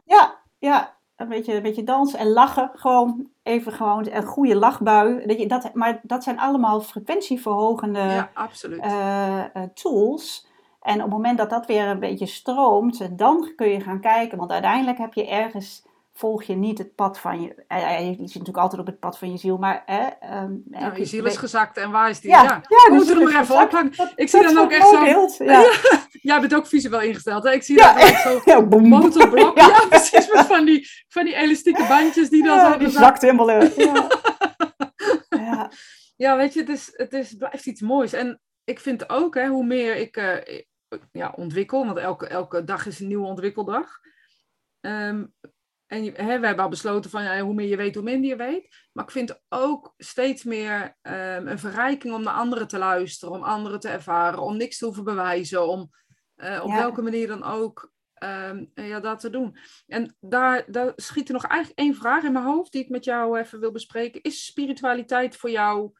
ja, 0.05 0.43
ja. 0.57 0.94
Een 1.15 1.27
beetje, 1.27 1.53
een 1.53 1.61
beetje 1.61 1.83
dansen 1.83 2.19
en 2.19 2.31
lachen. 2.31 2.71
Gewoon 2.73 3.27
even 3.43 3.71
gewoon 3.71 4.07
een 4.11 4.25
goede 4.25 4.55
lachbui. 4.55 5.25
Dat 5.25 5.39
je, 5.39 5.47
dat, 5.47 5.73
maar 5.73 5.99
dat 6.03 6.23
zijn 6.23 6.39
allemaal 6.39 6.81
frequentieverhogende 6.81 7.99
ja. 7.99 8.29
Uh, 8.63 9.63
uh, 9.63 9.69
tools. 9.73 10.47
En 10.81 10.95
op 10.95 11.01
het 11.01 11.11
moment 11.11 11.37
dat 11.37 11.49
dat 11.49 11.65
weer 11.65 11.87
een 11.87 11.99
beetje 11.99 12.25
stroomt, 12.25 13.17
dan 13.17 13.51
kun 13.55 13.69
je 13.69 13.79
gaan 13.79 13.99
kijken. 13.99 14.37
Want 14.37 14.51
uiteindelijk 14.51 14.97
heb 14.97 15.13
je 15.13 15.27
ergens 15.27 15.85
volg 16.17 16.43
je 16.43 16.55
niet 16.55 16.77
het 16.77 16.95
pad 16.95 17.19
van 17.19 17.41
je. 17.41 17.47
Je 17.67 18.13
zit 18.15 18.19
natuurlijk 18.19 18.57
altijd 18.57 18.81
op 18.81 18.87
het 18.87 18.99
pad 18.99 19.17
van 19.17 19.31
je 19.31 19.37
ziel, 19.37 19.57
maar. 19.57 19.83
Hè, 19.85 20.03
um, 20.41 20.63
ja, 20.71 20.93
je 20.95 21.05
ziel 21.05 21.25
is 21.25 21.37
gezakt 21.37 21.77
en 21.77 21.91
waar 21.91 22.09
is 22.09 22.19
die? 22.19 22.29
Ja, 22.29 22.43
ja. 22.43 22.61
ja 22.67 22.95
hem 22.95 23.21
er 23.21 23.39
even 23.39 23.61
ophangen. 23.61 23.91
Ik 24.15 24.29
zie 24.29 24.43
dan 24.43 24.57
ook 24.57 24.71
echt 24.71 24.89
zo. 24.89 25.03
Beeld, 25.03 25.37
ja. 25.53 25.71
Jij 26.11 26.39
bent 26.39 26.55
ook 26.55 26.67
visueel 26.67 27.01
ingesteld. 27.01 27.43
Hè? 27.43 27.51
Ik 27.51 27.63
zie 27.63 27.77
dat 27.77 27.95
echt 27.95 28.21
zo. 28.27 28.41
Ja, 28.45 28.59
motorblokken. 28.59 29.65
Ja. 29.67 29.85
precies. 29.89 30.31
Met 30.33 30.45
van 30.45 30.65
die, 30.65 30.89
van 31.07 31.25
die 31.25 31.35
elastieke 31.35 31.85
bandjes 31.87 32.29
die 32.29 32.43
dan 32.43 32.57
ja, 32.57 32.71
zo. 32.71 32.77
Die 32.77 32.89
zakt 32.89 33.21
helemaal 33.21 33.49
uit. 33.49 33.75
Ja. 33.75 34.07
ja. 35.29 35.71
ja, 36.15 36.37
weet 36.37 36.53
je, 36.53 36.59
het, 36.59 36.69
is, 36.69 36.89
het 36.93 37.13
is, 37.13 37.35
blijft 37.35 37.65
iets 37.65 37.81
moois. 37.81 38.13
En 38.13 38.41
ik 38.63 38.79
vind 38.79 39.09
ook, 39.09 39.35
hè, 39.35 39.47
hoe 39.47 39.65
meer 39.65 39.95
ik 39.95 40.17
uh, 40.17 40.59
ja, 41.11 41.33
ontwikkel, 41.35 41.85
want 41.85 41.97
elke, 41.97 42.27
elke 42.27 42.63
dag 42.63 42.85
is 42.85 42.99
een 42.99 43.07
nieuwe 43.07 43.27
ontwikkeldag. 43.27 43.99
Um, 44.81 45.33
en 45.87 46.03
hè, 46.03 46.39
we 46.39 46.45
hebben 46.45 46.63
al 46.63 46.69
besloten 46.69 47.09
van 47.09 47.23
ja, 47.23 47.39
hoe 47.39 47.53
meer 47.53 47.67
je 47.67 47.75
weet, 47.75 47.95
hoe 47.95 48.03
minder 48.03 48.29
je 48.29 48.35
weet. 48.35 48.87
Maar 48.93 49.03
ik 49.03 49.11
vind 49.11 49.41
ook 49.49 49.93
steeds 49.97 50.43
meer 50.43 50.81
um, 51.01 51.47
een 51.47 51.59
verrijking 51.59 52.13
om 52.13 52.23
naar 52.23 52.33
anderen 52.33 52.67
te 52.67 52.77
luisteren, 52.77 53.35
om 53.35 53.43
anderen 53.43 53.79
te 53.79 53.89
ervaren, 53.89 54.39
om 54.39 54.57
niks 54.57 54.77
te 54.77 54.85
hoeven 54.85 55.03
bewijzen, 55.03 55.67
om 55.67 55.91
uh, 56.37 56.59
op 56.63 56.69
ja. 56.69 56.75
welke 56.75 57.01
manier 57.01 57.27
dan 57.27 57.43
ook 57.43 57.93
um, 58.23 58.71
ja, 58.73 58.99
dat 58.99 59.19
te 59.19 59.29
doen. 59.29 59.57
En 59.87 60.15
daar, 60.19 60.71
daar 60.71 60.93
schiet 60.95 61.27
er 61.27 61.33
nog 61.33 61.45
eigenlijk 61.45 61.79
één 61.79 61.95
vraag 61.95 62.23
in 62.23 62.31
mijn 62.31 62.45
hoofd 62.45 62.71
die 62.71 62.83
ik 62.83 62.89
met 62.89 63.03
jou 63.03 63.39
even 63.39 63.59
wil 63.59 63.71
bespreken. 63.71 64.21
Is 64.21 64.45
spiritualiteit 64.45 65.37
voor 65.37 65.49
jou 65.49 65.91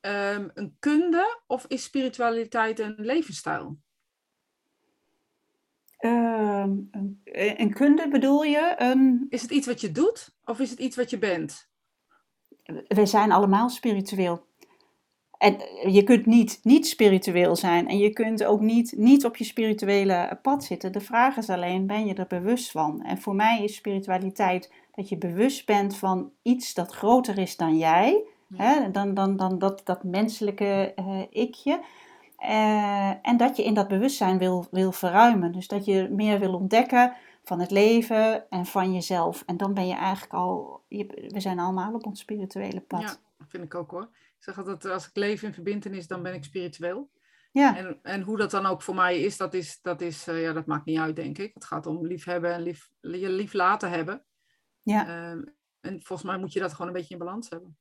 um, 0.00 0.50
een 0.54 0.76
kunde 0.78 1.40
of 1.46 1.64
is 1.66 1.82
spiritualiteit 1.82 2.78
een 2.78 2.94
levensstijl? 2.96 3.78
Uh, 6.00 6.64
een, 7.24 7.72
kunde 7.74 8.08
bedoel 8.08 8.42
je? 8.42 8.74
Een... 8.76 9.26
Is 9.28 9.42
het 9.42 9.50
iets 9.50 9.66
wat 9.66 9.80
je 9.80 9.92
doet 9.92 10.36
of 10.44 10.60
is 10.60 10.70
het 10.70 10.78
iets 10.78 10.96
wat 10.96 11.10
je 11.10 11.18
bent? 11.18 11.68
We 12.88 13.06
zijn 13.06 13.32
allemaal 13.32 13.68
spiritueel. 13.68 14.46
En 15.38 15.56
je 15.92 16.02
kunt 16.02 16.26
niet 16.26 16.60
niet 16.62 16.86
spiritueel 16.86 17.56
zijn 17.56 17.88
en 17.88 17.98
je 17.98 18.10
kunt 18.10 18.44
ook 18.44 18.60
niet, 18.60 18.94
niet 18.96 19.24
op 19.24 19.36
je 19.36 19.44
spirituele 19.44 20.38
pad 20.42 20.64
zitten. 20.64 20.92
De 20.92 21.00
vraag 21.00 21.36
is 21.36 21.50
alleen, 21.50 21.86
ben 21.86 22.06
je 22.06 22.14
er 22.14 22.26
bewust 22.26 22.70
van? 22.70 23.02
En 23.02 23.18
voor 23.18 23.34
mij 23.34 23.64
is 23.64 23.74
spiritualiteit 23.74 24.72
dat 24.94 25.08
je 25.08 25.18
bewust 25.18 25.66
bent 25.66 25.96
van 25.96 26.30
iets 26.42 26.74
dat 26.74 26.92
groter 26.92 27.38
is 27.38 27.56
dan 27.56 27.76
jij. 27.76 28.24
Ja. 28.48 28.64
Hè, 28.64 28.90
dan, 28.90 29.14
dan, 29.14 29.36
dan 29.36 29.58
dat, 29.58 29.80
dat 29.84 30.04
menselijke 30.04 30.94
uh, 30.96 31.20
ikje. 31.30 31.80
Uh, 32.42 33.28
en 33.28 33.36
dat 33.36 33.56
je 33.56 33.64
in 33.64 33.74
dat 33.74 33.88
bewustzijn 33.88 34.38
wil, 34.38 34.66
wil 34.70 34.92
verruimen. 34.92 35.52
Dus 35.52 35.68
dat 35.68 35.84
je 35.84 36.08
meer 36.10 36.38
wil 36.38 36.54
ontdekken 36.54 37.16
van 37.42 37.60
het 37.60 37.70
leven 37.70 38.50
en 38.50 38.66
van 38.66 38.92
jezelf. 38.92 39.42
En 39.46 39.56
dan 39.56 39.74
ben 39.74 39.86
je 39.86 39.94
eigenlijk 39.94 40.32
al, 40.32 40.84
je, 40.88 41.28
we 41.32 41.40
zijn 41.40 41.58
allemaal 41.58 41.94
op 41.94 42.06
ons 42.06 42.20
spirituele 42.20 42.80
pad. 42.80 43.00
Ja, 43.00 43.16
vind 43.48 43.64
ik 43.64 43.74
ook 43.74 43.90
hoor. 43.90 44.08
Ik 44.12 44.44
zeg 44.44 44.58
altijd, 44.58 44.84
als 44.84 45.08
ik 45.08 45.16
leef 45.16 45.42
in 45.42 45.52
verbindenis, 45.52 46.06
dan 46.06 46.22
ben 46.22 46.34
ik 46.34 46.44
spiritueel. 46.44 47.10
Ja. 47.52 47.76
En, 47.76 47.98
en 48.02 48.22
hoe 48.22 48.36
dat 48.36 48.50
dan 48.50 48.66
ook 48.66 48.82
voor 48.82 48.94
mij 48.94 49.20
is, 49.20 49.36
dat, 49.36 49.54
is, 49.54 49.80
dat, 49.82 50.00
is 50.00 50.28
uh, 50.28 50.42
ja, 50.42 50.52
dat 50.52 50.66
maakt 50.66 50.84
niet 50.84 50.98
uit, 50.98 51.16
denk 51.16 51.38
ik. 51.38 51.54
Het 51.54 51.64
gaat 51.64 51.86
om 51.86 52.06
liefhebben 52.06 52.52
en 52.52 52.62
lief, 52.62 52.90
je 53.00 53.28
lief 53.28 53.52
laten 53.52 53.90
hebben. 53.90 54.24
Ja. 54.82 55.06
Uh, 55.06 55.44
en 55.80 56.02
volgens 56.02 56.22
mij 56.22 56.38
moet 56.38 56.52
je 56.52 56.60
dat 56.60 56.72
gewoon 56.72 56.86
een 56.86 56.92
beetje 56.92 57.14
in 57.14 57.20
balans 57.20 57.48
hebben. 57.48 57.78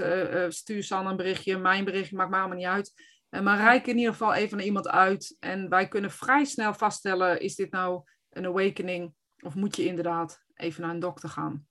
stuur 0.54 0.84
San 0.84 1.08
een 1.08 1.16
berichtje, 1.16 1.58
mijn 1.58 1.86
berichtje, 1.86 2.16
maakt 2.16 2.30
me 2.30 2.38
allemaal 2.38 2.58
niet 2.58 2.66
uit. 2.66 2.94
Maar 3.30 3.58
reik 3.58 3.88
in 3.88 3.98
ieder 3.98 4.12
geval 4.12 4.34
even 4.34 4.58
naar 4.58 4.66
iemand 4.66 4.88
uit. 4.88 5.36
En 5.40 5.70
wij 5.70 5.88
kunnen 5.88 6.12
vrij 6.12 6.46
snel 6.46 6.74
vaststellen, 6.74 7.40
is 7.40 7.56
dit 7.56 7.72
nou 7.72 8.04
een 8.30 8.46
awakening? 8.46 9.14
Of 9.40 9.56
moet 9.56 9.76
je 9.76 9.86
inderdaad 9.86 10.44
even 10.54 10.82
naar 10.82 10.92
een 10.92 11.00
dokter 11.00 11.30
gaan? 11.30 11.68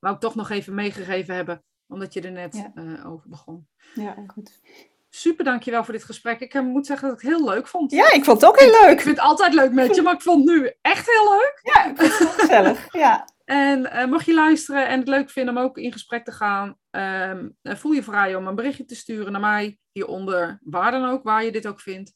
Wou 0.00 0.14
ik 0.14 0.20
toch 0.20 0.34
nog 0.34 0.50
even 0.50 0.74
meegegeven 0.74 1.34
hebben, 1.34 1.64
omdat 1.86 2.12
je 2.12 2.20
er 2.20 2.32
net 2.32 2.54
ja. 2.56 2.82
uh, 2.82 3.10
over 3.10 3.28
begon. 3.28 3.68
Ja, 3.94 4.16
goed. 4.26 4.60
super 5.08 5.44
dankjewel 5.44 5.84
voor 5.84 5.94
dit 5.94 6.04
gesprek. 6.04 6.40
Ik 6.40 6.62
moet 6.62 6.86
zeggen 6.86 7.08
dat 7.08 7.16
ik 7.16 7.24
het 7.24 7.36
heel 7.36 7.48
leuk 7.48 7.68
vond. 7.68 7.90
Ja, 7.90 8.12
ik 8.12 8.24
vond 8.24 8.40
het 8.40 8.50
ook 8.50 8.58
heel 8.58 8.80
leuk. 8.80 8.90
Ik 8.90 9.00
vind 9.00 9.16
het 9.16 9.26
altijd 9.26 9.54
leuk 9.54 9.72
met 9.72 9.94
je, 9.94 10.02
maar 10.02 10.14
ik 10.14 10.22
vond 10.22 10.48
het 10.48 10.58
nu 10.58 10.72
echt 10.80 11.06
heel 11.06 11.30
leuk. 11.30 11.60
Ja, 11.62 11.84
ik 11.84 11.96
vond 11.96 12.30
het 12.30 12.40
gezellig. 12.40 12.92
Ja. 12.92 13.28
En 13.52 13.80
uh, 13.80 14.04
mocht 14.04 14.24
je 14.24 14.34
luisteren 14.34 14.88
en 14.88 14.98
het 14.98 15.08
leuk 15.08 15.30
vinden 15.30 15.56
om 15.56 15.62
ook 15.62 15.78
in 15.78 15.92
gesprek 15.92 16.24
te 16.24 16.32
gaan, 16.32 16.76
um, 16.90 17.56
voel 17.62 17.92
je 17.92 18.02
vrij 18.02 18.34
om 18.34 18.46
een 18.46 18.54
berichtje 18.54 18.84
te 18.84 18.94
sturen 18.94 19.32
naar 19.32 19.40
mij 19.40 19.78
hieronder, 19.92 20.58
waar 20.62 20.90
dan 20.90 21.04
ook, 21.04 21.22
waar 21.22 21.44
je 21.44 21.52
dit 21.52 21.66
ook 21.66 21.80
vindt. 21.80 22.12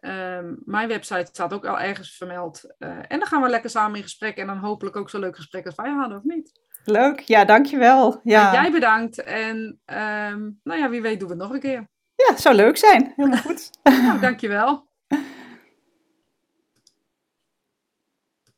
Um, 0.00 0.62
mijn 0.64 0.88
website 0.88 1.26
staat 1.26 1.52
ook 1.52 1.66
al 1.66 1.80
ergens 1.80 2.16
vermeld. 2.16 2.74
Uh, 2.78 2.88
en 2.88 3.18
dan 3.18 3.26
gaan 3.26 3.42
we 3.42 3.48
lekker 3.48 3.70
samen 3.70 3.96
in 3.96 4.02
gesprek 4.02 4.36
en 4.36 4.46
dan 4.46 4.58
hopelijk 4.58 4.96
ook 4.96 5.10
zo'n 5.10 5.20
leuk 5.20 5.36
gesprek 5.36 5.66
als 5.66 5.74
wij 5.74 5.90
hadden, 5.90 6.16
of 6.16 6.24
niet? 6.24 6.52
Leuk, 6.84 7.20
ja, 7.20 7.44
dankjewel. 7.44 8.20
Ja. 8.22 8.52
jij 8.52 8.70
bedankt 8.70 9.22
en 9.22 9.56
um, 9.86 10.60
nou 10.62 10.78
ja, 10.78 10.88
wie 10.88 11.02
weet 11.02 11.18
doen 11.20 11.28
we 11.28 11.34
het 11.34 11.42
nog 11.42 11.52
een 11.52 11.60
keer. 11.60 11.88
Ja, 12.14 12.36
zou 12.36 12.54
leuk 12.54 12.76
zijn. 12.76 13.12
Helemaal 13.16 13.42
goed. 13.48 13.70
nou, 13.82 14.20
dankjewel. 14.20 14.90